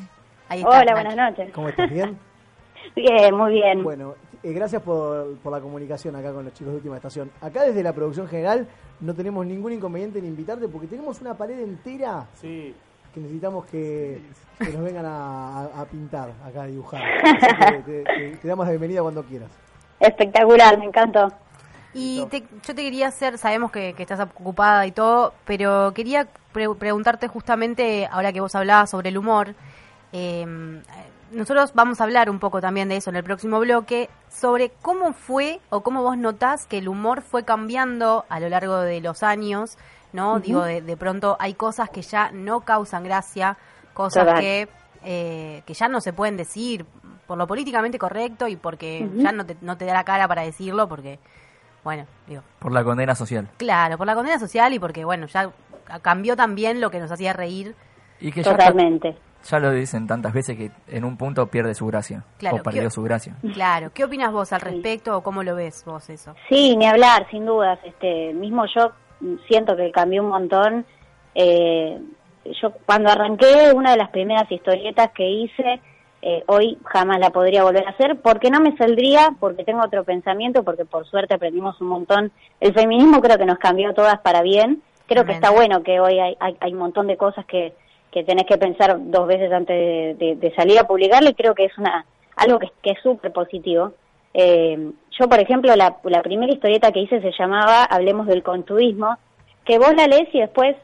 Ahí 0.48 0.60
está, 0.60 0.80
Hola, 0.80 0.92
buenas 0.92 1.16
noches. 1.16 1.52
¿Cómo 1.54 1.68
estás? 1.68 1.90
¿Bien? 1.90 2.18
Bien, 2.96 3.34
muy 3.34 3.52
bien. 3.52 3.82
Bueno, 3.82 4.14
eh, 4.42 4.52
gracias 4.52 4.82
por, 4.82 5.36
por 5.38 5.52
la 5.52 5.60
comunicación 5.60 6.16
acá 6.16 6.32
con 6.32 6.44
los 6.44 6.52
chicos 6.52 6.72
de 6.72 6.76
Última 6.78 6.96
Estación. 6.96 7.30
Acá 7.40 7.62
desde 7.62 7.82
la 7.82 7.92
producción 7.92 8.26
general 8.26 8.66
no 9.00 9.14
tenemos 9.14 9.46
ningún 9.46 9.72
inconveniente 9.72 10.18
en 10.18 10.26
invitarte 10.26 10.66
porque 10.68 10.88
tenemos 10.88 11.20
una 11.20 11.34
pared 11.34 11.58
entera 11.60 12.26
Sí. 12.34 12.74
que 13.14 13.20
necesitamos 13.20 13.64
que, 13.66 14.20
que 14.58 14.70
nos 14.72 14.82
vengan 14.82 15.06
a, 15.06 15.60
a- 15.60 15.80
a 15.82 15.84
pintar, 15.84 16.30
acá 16.44 16.62
a 16.62 16.66
dibujar. 16.66 17.02
Así 17.24 17.46
que 17.56 17.82
te, 17.82 18.02
te- 18.04 18.36
te 18.36 18.48
damos 18.48 18.66
la 18.66 18.72
bienvenida 18.72 19.00
cuando 19.02 19.22
quieras. 19.22 19.48
Espectacular, 20.02 20.78
me 20.78 20.86
encantó. 20.86 21.32
Y 21.94 22.24
te- 22.26 22.40
yo 22.40 22.74
te 22.74 22.82
quería 22.82 23.08
hacer, 23.08 23.36
sabemos 23.38 23.70
que, 23.70 23.92
que 23.94 24.02
estás 24.02 24.20
ocupada 24.20 24.86
y 24.86 24.92
todo, 24.92 25.34
pero 25.44 25.92
quería 25.94 26.26
pre- 26.52 26.74
preguntarte 26.74 27.28
justamente, 27.28 28.08
ahora 28.10 28.32
que 28.32 28.40
vos 28.40 28.54
hablabas 28.54 28.90
sobre 28.90 29.10
el 29.10 29.18
humor, 29.18 29.54
eh, 30.12 30.46
nosotros 31.32 31.72
vamos 31.74 32.00
a 32.00 32.04
hablar 32.04 32.28
un 32.30 32.38
poco 32.38 32.60
también 32.60 32.88
de 32.88 32.96
eso 32.96 33.10
en 33.10 33.16
el 33.16 33.24
próximo 33.24 33.58
bloque, 33.60 34.08
sobre 34.30 34.70
cómo 34.82 35.12
fue 35.12 35.60
o 35.70 35.80
cómo 35.82 36.02
vos 36.02 36.16
notás 36.18 36.66
que 36.66 36.78
el 36.78 36.88
humor 36.88 37.22
fue 37.22 37.44
cambiando 37.44 38.24
a 38.28 38.40
lo 38.40 38.48
largo 38.48 38.78
de 38.80 39.00
los 39.00 39.22
años, 39.22 39.76
¿no? 40.12 40.40
Digo, 40.40 40.62
de, 40.62 40.82
de 40.82 40.96
pronto 40.96 41.36
hay 41.40 41.54
cosas 41.54 41.88
que 41.90 42.02
ya 42.02 42.30
no 42.32 42.60
causan 42.60 43.04
gracia, 43.04 43.56
cosas 43.94 44.26
Total. 44.26 44.40
que, 44.40 44.68
eh, 45.04 45.62
que 45.66 45.74
ya 45.74 45.88
no 45.88 46.00
se 46.02 46.12
pueden 46.12 46.36
decir 46.36 46.84
por 47.26 47.38
lo 47.38 47.46
políticamente 47.46 47.98
correcto 47.98 48.48
y 48.48 48.56
porque 48.56 49.08
ya 49.16 49.32
no 49.32 49.46
te, 49.46 49.56
no 49.60 49.76
te 49.76 49.84
da 49.86 49.94
la 49.94 50.04
cara 50.04 50.26
para 50.28 50.42
decirlo, 50.42 50.88
porque, 50.88 51.18
bueno, 51.84 52.06
digo, 52.26 52.42
Por 52.58 52.72
la 52.72 52.84
condena 52.84 53.14
social. 53.14 53.48
Claro, 53.56 53.96
por 53.98 54.06
la 54.06 54.14
condena 54.14 54.38
social 54.38 54.72
y 54.72 54.78
porque, 54.78 55.04
bueno, 55.04 55.26
ya 55.26 55.50
cambió 56.02 56.36
también 56.36 56.80
lo 56.80 56.90
que 56.90 56.98
nos 57.00 57.10
hacía 57.10 57.32
reír. 57.32 57.74
Y 58.20 58.30
que 58.32 58.42
Totalmente. 58.42 59.16
ya 59.44 59.58
lo 59.58 59.72
dicen 59.72 60.06
tantas 60.06 60.32
veces 60.32 60.56
que 60.56 60.70
en 60.88 61.04
un 61.04 61.16
punto 61.16 61.46
pierde 61.48 61.74
su 61.74 61.86
gracia. 61.86 62.24
Claro, 62.38 62.56
o 62.56 62.62
perdió 62.62 62.82
¿qué- 62.82 62.90
su 62.90 63.02
gracia. 63.02 63.34
Claro, 63.54 63.90
¿qué 63.92 64.04
opinas 64.04 64.32
vos 64.32 64.52
al 64.52 64.60
respecto 64.60 65.16
o 65.16 65.22
cómo 65.22 65.42
lo 65.42 65.54
ves 65.56 65.84
vos 65.84 66.08
eso? 66.10 66.34
Sí, 66.48 66.76
ni 66.76 66.86
hablar, 66.86 67.26
sin 67.30 67.46
dudas. 67.46 67.78
Este, 67.84 68.32
mismo 68.34 68.64
yo 68.74 68.92
siento 69.48 69.76
que 69.76 69.90
cambió 69.90 70.22
un 70.22 70.28
montón. 70.28 70.86
Eh, 71.34 71.98
yo 72.60 72.72
cuando 72.86 73.10
arranqué 73.10 73.72
una 73.74 73.92
de 73.92 73.96
las 73.96 74.10
primeras 74.10 74.50
historietas 74.50 75.10
que 75.12 75.28
hice, 75.28 75.80
eh, 76.22 76.44
hoy 76.46 76.78
jamás 76.84 77.18
la 77.18 77.30
podría 77.30 77.64
volver 77.64 77.86
a 77.86 77.90
hacer 77.90 78.16
porque 78.20 78.50
no 78.50 78.60
me 78.60 78.76
saldría, 78.76 79.34
porque 79.40 79.64
tengo 79.64 79.82
otro 79.84 80.04
pensamiento, 80.04 80.62
porque 80.62 80.84
por 80.84 81.04
suerte 81.06 81.34
aprendimos 81.34 81.80
un 81.80 81.88
montón. 81.88 82.30
El 82.60 82.72
feminismo 82.74 83.20
creo 83.20 83.38
que 83.38 83.44
nos 83.44 83.58
cambió 83.58 83.92
todas 83.92 84.20
para 84.20 84.40
bien. 84.42 84.82
Creo 85.08 85.24
que 85.24 85.32
está 85.32 85.50
bueno 85.50 85.82
que 85.82 86.00
hoy 86.00 86.18
hay, 86.20 86.36
hay, 86.40 86.56
hay 86.60 86.72
un 86.72 86.78
montón 86.78 87.06
de 87.08 87.16
cosas 87.16 87.44
que, 87.44 87.72
que 88.12 88.22
tenés 88.24 88.46
que 88.46 88.56
pensar 88.56 88.96
dos 88.98 89.26
veces 89.26 89.52
antes 89.52 89.76
de, 89.76 90.14
de- 90.14 90.36
de 90.36 90.54
salir 90.54 90.78
a 90.78 90.86
publicarle 90.86 91.30
y 91.30 91.34
creo 91.34 91.54
que 91.54 91.64
es 91.64 91.76
una 91.76 92.06
algo 92.36 92.58
que, 92.58 92.70
que 92.82 92.90
es 92.92 93.00
súper 93.02 93.32
positivo. 93.32 93.92
Eh, 94.32 94.90
yo, 95.18 95.28
por 95.28 95.38
ejemplo, 95.40 95.74
la, 95.76 95.96
la 96.04 96.22
primera 96.22 96.52
historieta 96.52 96.92
que 96.92 97.00
hice 97.00 97.20
se 97.20 97.32
llamaba 97.38 97.84
Hablemos 97.84 98.26
del 98.26 98.42
contuismo, 98.42 99.18
que 99.66 99.78
vos 99.78 99.92
la 99.94 100.06
lees 100.06 100.28
y 100.32 100.40
después, 100.40 100.76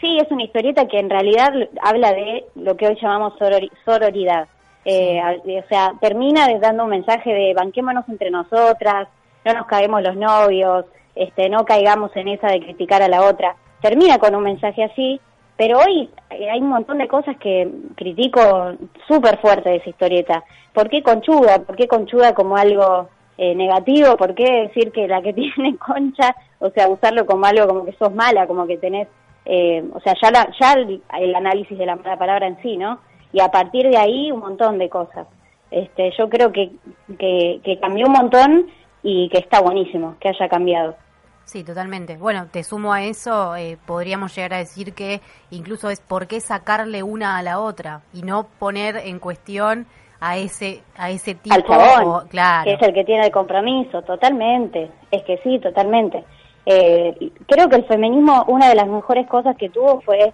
sí, 0.00 0.16
es 0.16 0.30
una 0.30 0.44
historieta 0.44 0.86
que 0.88 0.98
en 0.98 1.10
realidad 1.10 1.52
habla 1.82 2.12
de 2.14 2.46
lo 2.54 2.76
que 2.76 2.86
hoy 2.86 2.96
llamamos 3.02 3.34
sorori- 3.38 3.70
sororidad. 3.84 4.48
Eh, 4.88 5.18
al- 5.20 5.42
o 5.44 5.68
sea, 5.68 5.94
termina 6.00 6.46
de- 6.46 6.60
dando 6.60 6.84
un 6.84 6.90
mensaje 6.90 7.32
de 7.34 7.54
banquémonos 7.54 8.08
entre 8.08 8.30
nosotras, 8.30 9.08
no 9.44 9.52
nos 9.52 9.66
caemos 9.66 10.00
los 10.00 10.14
novios, 10.16 10.84
este, 11.16 11.48
no 11.48 11.64
caigamos 11.64 12.14
en 12.14 12.28
esa 12.28 12.46
de 12.46 12.60
criticar 12.60 13.02
a 13.02 13.08
la 13.08 13.22
otra. 13.24 13.56
Termina 13.80 14.18
con 14.18 14.34
un 14.36 14.44
mensaje 14.44 14.84
así, 14.84 15.20
pero 15.56 15.78
hoy 15.80 16.08
eh, 16.30 16.50
hay 16.50 16.60
un 16.60 16.68
montón 16.68 16.98
de 16.98 17.08
cosas 17.08 17.36
que 17.38 17.68
critico 17.96 18.74
súper 19.08 19.38
fuerte 19.38 19.70
de 19.70 19.76
esa 19.76 19.90
historieta. 19.90 20.44
¿Por 20.72 20.88
qué 20.88 21.02
conchuda? 21.02 21.58
¿Por 21.64 21.74
qué 21.74 21.88
conchuda 21.88 22.32
como 22.34 22.56
algo 22.56 23.08
eh, 23.38 23.54
negativo? 23.56 24.16
¿Por 24.16 24.34
qué 24.36 24.68
decir 24.68 24.92
que 24.92 25.08
la 25.08 25.20
que 25.20 25.32
tiene 25.32 25.76
concha, 25.78 26.36
o 26.60 26.70
sea, 26.70 26.86
usarlo 26.88 27.26
como 27.26 27.44
algo 27.46 27.66
como 27.66 27.84
que 27.84 27.92
sos 27.94 28.14
mala, 28.14 28.46
como 28.46 28.66
que 28.68 28.76
tenés, 28.78 29.08
eh, 29.46 29.82
o 29.92 29.98
sea, 30.00 30.14
ya, 30.22 30.30
la- 30.30 30.48
ya 30.60 30.72
el, 30.74 31.02
el 31.18 31.34
análisis 31.34 31.76
de 31.76 31.86
la 31.86 31.96
mala 31.96 32.16
palabra 32.16 32.46
en 32.46 32.60
sí, 32.62 32.76
¿no? 32.76 33.00
Y 33.36 33.40
a 33.42 33.48
partir 33.50 33.86
de 33.90 33.98
ahí 33.98 34.32
un 34.32 34.40
montón 34.40 34.78
de 34.78 34.88
cosas. 34.88 35.26
Este, 35.70 36.10
yo 36.16 36.30
creo 36.30 36.50
que, 36.52 36.70
que, 37.18 37.60
que 37.62 37.78
cambió 37.78 38.06
un 38.06 38.12
montón 38.14 38.66
y 39.02 39.28
que 39.28 39.36
está 39.36 39.60
buenísimo 39.60 40.16
que 40.20 40.30
haya 40.30 40.48
cambiado. 40.48 40.96
Sí, 41.44 41.62
totalmente. 41.62 42.16
Bueno, 42.16 42.46
te 42.50 42.64
sumo 42.64 42.94
a 42.94 43.02
eso, 43.02 43.54
eh, 43.54 43.76
podríamos 43.84 44.34
llegar 44.34 44.54
a 44.54 44.56
decir 44.56 44.94
que 44.94 45.20
incluso 45.50 45.90
es 45.90 46.00
por 46.00 46.26
qué 46.28 46.40
sacarle 46.40 47.02
una 47.02 47.36
a 47.36 47.42
la 47.42 47.60
otra 47.60 48.00
y 48.14 48.22
no 48.22 48.46
poner 48.58 48.96
en 48.96 49.18
cuestión 49.18 49.86
a 50.18 50.38
ese 50.38 50.80
a 50.96 51.10
ese 51.10 51.34
tipo. 51.34 51.54
al 51.54 51.62
chabón, 51.66 52.04
o- 52.08 52.26
claro. 52.28 52.64
que 52.64 52.72
es 52.72 52.82
el 52.82 52.94
que 52.94 53.04
tiene 53.04 53.26
el 53.26 53.32
compromiso, 53.32 54.00
totalmente, 54.00 54.90
es 55.10 55.22
que 55.24 55.36
sí, 55.44 55.58
totalmente. 55.58 56.24
Eh, 56.64 57.14
creo 57.46 57.68
que 57.68 57.76
el 57.76 57.84
feminismo, 57.84 58.44
una 58.48 58.70
de 58.70 58.76
las 58.76 58.88
mejores 58.88 59.26
cosas 59.26 59.56
que 59.58 59.68
tuvo 59.68 60.00
fue 60.00 60.32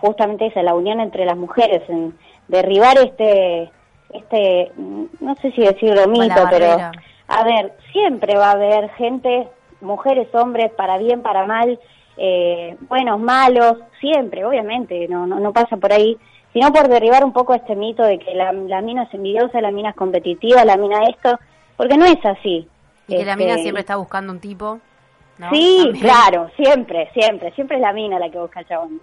justamente 0.00 0.46
esa, 0.46 0.62
la 0.62 0.74
unión 0.74 1.00
entre 1.00 1.24
las 1.24 1.36
mujeres, 1.36 1.82
en 1.88 2.14
derribar 2.48 2.96
este, 2.98 3.70
este, 4.12 4.72
no 4.76 5.34
sé 5.36 5.52
si 5.52 5.62
decirlo 5.62 6.06
mito, 6.08 6.42
pero 6.50 6.76
a 7.28 7.44
ver, 7.44 7.74
siempre 7.92 8.36
va 8.36 8.48
a 8.48 8.52
haber 8.52 8.90
gente, 8.90 9.48
mujeres, 9.80 10.28
hombres, 10.34 10.72
para 10.72 10.98
bien, 10.98 11.22
para 11.22 11.46
mal, 11.46 11.78
eh, 12.16 12.76
buenos, 12.88 13.20
malos, 13.20 13.78
siempre, 14.00 14.44
obviamente, 14.44 15.06
no, 15.08 15.26
no, 15.26 15.38
no 15.38 15.52
pasa 15.52 15.76
por 15.76 15.92
ahí, 15.92 16.16
sino 16.52 16.72
por 16.72 16.88
derribar 16.88 17.24
un 17.24 17.32
poco 17.32 17.54
este 17.54 17.76
mito 17.76 18.02
de 18.02 18.18
que 18.18 18.34
la, 18.34 18.52
la 18.52 18.80
mina 18.80 19.04
es 19.04 19.14
envidiosa, 19.14 19.60
la 19.60 19.70
mina 19.70 19.90
es 19.90 19.96
competitiva, 19.96 20.64
la 20.64 20.76
mina 20.76 21.04
esto, 21.04 21.38
porque 21.76 21.96
no 21.96 22.04
es 22.04 22.18
así. 22.24 22.68
Y 23.06 23.16
que 23.16 23.24
la 23.24 23.32
Este, 23.32 23.44
mina 23.44 23.56
siempre 23.58 23.80
está 23.80 23.96
buscando 23.96 24.32
un 24.32 24.40
tipo. 24.40 24.80
¿no? 25.38 25.48
Sí, 25.50 25.78
También. 25.84 26.04
claro, 26.04 26.50
siempre, 26.56 27.08
siempre, 27.14 27.52
siempre 27.52 27.76
es 27.76 27.82
la 27.82 27.92
mina 27.92 28.18
la 28.18 28.28
que 28.28 28.38
busca 28.38 28.60
el 28.60 28.66
chabón. 28.66 29.00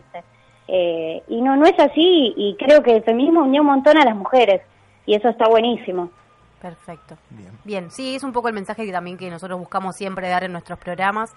Eh, 0.68 1.24
y 1.30 1.42
no, 1.42 1.56
no 1.56 1.66
es 1.66 1.80
así, 1.80 2.34
y 2.36 2.56
creo 2.60 2.84
que 2.84 2.96
el 2.96 3.04
feminismo 3.04 3.42
unió 3.44 3.62
un 3.62 3.68
montón 3.68 3.98
a 3.98 4.04
las 4.06 4.16
mujeres, 4.16 4.62
y 5.06 5.16
eso 5.16 5.30
está 5.30 5.48
buenísimo. 5.48 6.10
Perfecto. 6.62 7.16
Bien. 7.30 7.52
Bien, 7.64 7.92
sí, 7.92 8.16
es 8.16 8.24
un 8.24 8.34
poco 8.34 8.48
el 8.50 8.54
mensaje 8.56 8.86
que 8.86 8.92
también 8.92 9.16
que 9.18 9.30
nosotros 9.30 9.60
buscamos 9.60 9.96
siempre 9.96 10.28
dar 10.28 10.44
en 10.44 10.52
nuestros 10.52 10.78
programas. 10.80 11.34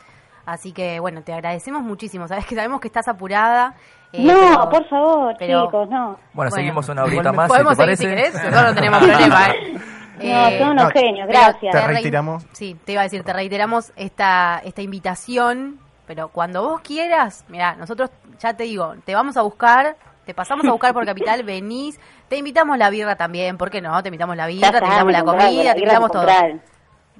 Así 0.47 0.73
que, 0.73 0.99
bueno, 0.99 1.23
te 1.23 1.33
agradecemos 1.35 1.83
muchísimo. 1.83 2.27
Sabes 2.27 2.47
que 2.47 2.55
sabemos 2.55 2.81
que 2.81 2.89
estás 2.89 3.07
apurada. 3.07 3.75
eh, 4.13 4.25
no, 4.25 4.35
pero- 4.41 4.71
por 4.71 4.89
favor, 4.89 5.35
pero- 5.39 5.67
chicos, 5.67 5.89
no. 5.91 6.05
Bueno, 6.07 6.19
Bueno, 6.33 6.51
seguimos 6.53 6.89
una 6.89 7.05
horita 7.05 7.33
más, 7.33 7.47
si 7.47 7.53
te 7.59 7.63
Podemos 7.65 7.77
seguir 7.77 7.87
parece. 7.87 8.03
si 8.03 8.09
querés, 8.09 8.35
nosotros 8.35 8.63
no 8.65 8.75
tenemos 8.75 8.99
problema. 9.07 9.47
¿eh? 9.51 9.81
No, 10.21 10.49
Eh, 10.49 10.59
son 10.59 10.69
unos 10.73 10.85
no, 10.85 10.91
genios, 10.91 11.29
gracias. 11.29 11.73
Te 11.73 11.79
rei- 11.81 11.87
reiteramos. 11.95 12.45
Sí, 12.53 12.77
te 12.85 12.93
iba 12.93 13.01
a 13.01 13.05
decir, 13.05 13.23
te 13.23 13.33
reiteramos 13.33 13.91
esta, 13.97 14.61
esta 14.65 14.83
invitación, 14.83 15.79
pero 16.11 16.27
cuando 16.27 16.65
vos 16.65 16.81
quieras, 16.81 17.45
mira, 17.47 17.77
nosotros 17.77 18.11
ya 18.41 18.53
te 18.53 18.65
digo, 18.65 18.97
te 19.05 19.15
vamos 19.15 19.37
a 19.37 19.43
buscar, 19.43 19.97
te 20.27 20.35
pasamos 20.35 20.67
a 20.67 20.73
buscar 20.73 20.93
por 20.93 21.07
Capital, 21.07 21.41
venís, 21.45 22.01
te 22.27 22.37
invitamos 22.37 22.77
la 22.79 22.91
birra 22.91 23.15
también, 23.15 23.57
¿por 23.57 23.71
qué 23.71 23.81
no? 23.81 24.03
Te 24.03 24.09
invitamos 24.09 24.37
la 24.37 24.49
birra, 24.49 24.73
te 24.73 24.85
invitamos 24.85 25.13
la 25.13 25.23
comida, 25.23 25.73
te 25.73 25.79
invitamos 25.79 26.11
todo. 26.11 26.27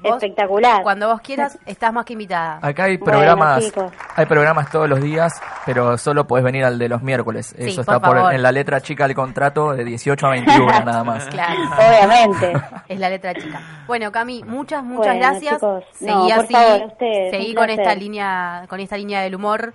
Vos, 0.03 0.15
Espectacular. 0.15 0.83
Cuando 0.83 1.09
vos 1.09 1.21
quieras, 1.21 1.59
estás 1.67 1.93
más 1.93 2.05
que 2.05 2.15
invitada. 2.15 2.59
Acá 2.63 2.85
hay 2.85 2.97
programas, 2.99 3.73
hay 4.17 4.27
programas 4.27 4.71
todos 4.71 4.89
los 4.89 5.01
días, 5.01 5.41
pero 5.67 5.99
solo 5.99 6.27
podés 6.27 6.45
venir 6.45 6.65
al 6.65 6.79
de 6.79 6.89
los 6.89 7.03
miércoles. 7.03 7.55
Sí, 7.57 7.69
Eso 7.69 7.85
por 7.85 7.95
está 7.95 8.01
por, 8.01 8.17
favor. 8.17 8.35
en 8.35 8.43
la 8.43 8.51
letra 8.53 8.81
chica 8.81 9.07
del 9.07 9.15
contrato 9.15 9.73
de 9.73 9.85
18 9.85 10.27
a 10.27 10.31
21 10.31 10.67
nada 10.85 11.05
más. 11.05 11.27
Claro. 11.27 11.61
Obviamente. 11.77 12.53
Es 12.89 12.99
la 12.99 13.11
letra 13.11 13.35
chica. 13.35 13.61
Bueno, 13.87 14.11
Cami, 14.11 14.43
muchas, 14.45 14.83
muchas 14.83 15.07
Bueno, 15.15 15.21
gracias. 15.21 15.55
chicos, 15.55 15.85
Seguí 15.93 16.11
no, 16.13 16.23
por 16.23 16.33
así, 16.45 16.53
favor, 16.55 16.83
ustedes, 16.87 17.31
seguí 17.31 17.55
con 17.55 17.65
placer. 17.67 17.81
esta 17.81 17.95
línea, 17.95 18.65
con 18.69 18.81
esta 18.81 18.97
línea 18.97 19.21
del 19.21 19.35
humor 19.35 19.75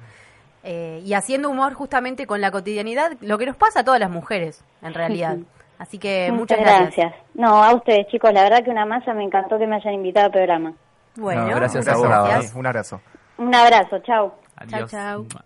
eh, 0.63 1.01
y 1.05 1.13
haciendo 1.13 1.49
humor 1.51 1.73
justamente 1.75 2.25
con 2.25 2.41
la 2.41 2.49
cotidianidad, 2.49 3.11
lo 3.21 3.37
que 3.37 3.45
nos 3.45 3.55
pasa 3.55 3.81
a 3.81 3.83
todas 3.83 3.99
las 3.99 4.09
mujeres, 4.09 4.63
en 4.81 4.93
realidad. 4.93 5.37
Así 5.77 5.97
que 5.97 6.31
muchas, 6.31 6.59
gracias. 6.59 7.13
No, 7.33 7.63
a 7.63 7.73
ustedes, 7.75 8.07
chicos, 8.07 8.31
la 8.33 8.43
verdad 8.43 8.63
que 8.63 8.69
una 8.69 8.85
masa 8.85 9.13
me 9.13 9.23
encantó 9.23 9.57
que 9.59 9.67
me 9.67 9.75
hayan 9.75 9.93
invitado 9.93 10.27
al 10.27 10.31
programa. 10.31 10.73
Bueno, 11.15 11.47
No, 11.47 11.55
gracias 11.55 11.87
a 11.87 11.95
vos. 11.97 12.07
gracias. 12.07 12.53
Un 12.55 12.65
abrazo. 12.65 13.01
Un 13.37 13.53
abrazo, 13.55 13.99
chao. 13.99 14.35
Adiós. 14.55 14.89
Chau, 14.91 15.25
chau. 15.27 15.41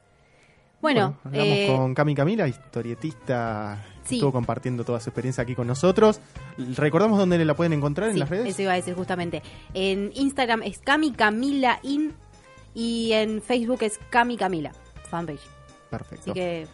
Bueno, 0.81 1.15
hablamos 1.25 1.47
eh, 1.47 1.73
con 1.75 1.93
Cami 1.93 2.15
Camila, 2.15 2.47
historietista 2.47 3.77
que 4.03 4.07
Sí. 4.09 4.15
estuvo 4.15 4.31
compartiendo 4.31 4.83
toda 4.85 4.99
su 4.99 5.09
experiencia 5.09 5.41
aquí 5.43 5.53
con 5.55 5.67
nosotros. 5.67 6.21
Recordamos 6.77 7.17
dónde 7.19 7.43
la 7.43 7.53
pueden 7.53 7.73
encontrar 7.73 8.07
en 8.09 8.13
sí, 8.13 8.19
las 8.19 8.29
redes. 8.29 8.47
eso 8.47 8.61
iba 8.61 8.71
a 8.71 8.75
decir 8.75 8.95
justamente. 8.95 9.41
En 9.73 10.11
Instagram 10.15 10.63
es 10.63 10.79
Cami 10.79 11.11
Camila 11.11 11.79
In 11.83 12.13
y 12.73 13.11
en 13.13 13.41
Facebook 13.41 13.79
es 13.83 13.99
Cami 14.09 14.37
Camila, 14.37 14.71
fanpage. 15.09 15.41
Perfecto. 15.89 16.31
Así 16.31 16.33
que 16.33 16.67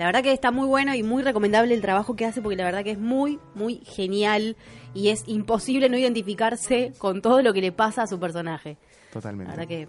la 0.00 0.06
verdad 0.06 0.22
que 0.22 0.32
está 0.32 0.50
muy 0.50 0.66
bueno 0.66 0.94
y 0.94 1.02
muy 1.02 1.22
recomendable 1.22 1.74
el 1.74 1.82
trabajo 1.82 2.16
que 2.16 2.24
hace 2.24 2.40
porque 2.40 2.56
la 2.56 2.64
verdad 2.64 2.82
que 2.82 2.92
es 2.92 2.98
muy, 2.98 3.38
muy 3.54 3.82
genial 3.84 4.56
y 4.94 5.08
es 5.10 5.24
imposible 5.26 5.90
no 5.90 5.98
identificarse 5.98 6.94
con 6.96 7.20
todo 7.20 7.42
lo 7.42 7.52
que 7.52 7.60
le 7.60 7.70
pasa 7.70 8.04
a 8.04 8.06
su 8.06 8.18
personaje. 8.18 8.78
Totalmente. 9.12 9.50
La 9.52 9.56
verdad 9.58 9.68
que, 9.68 9.88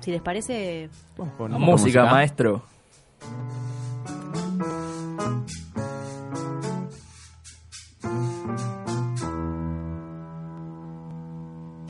si 0.00 0.10
les 0.10 0.20
parece... 0.20 0.90
Con 1.38 1.52
música, 1.52 2.04
maestro. 2.04 2.62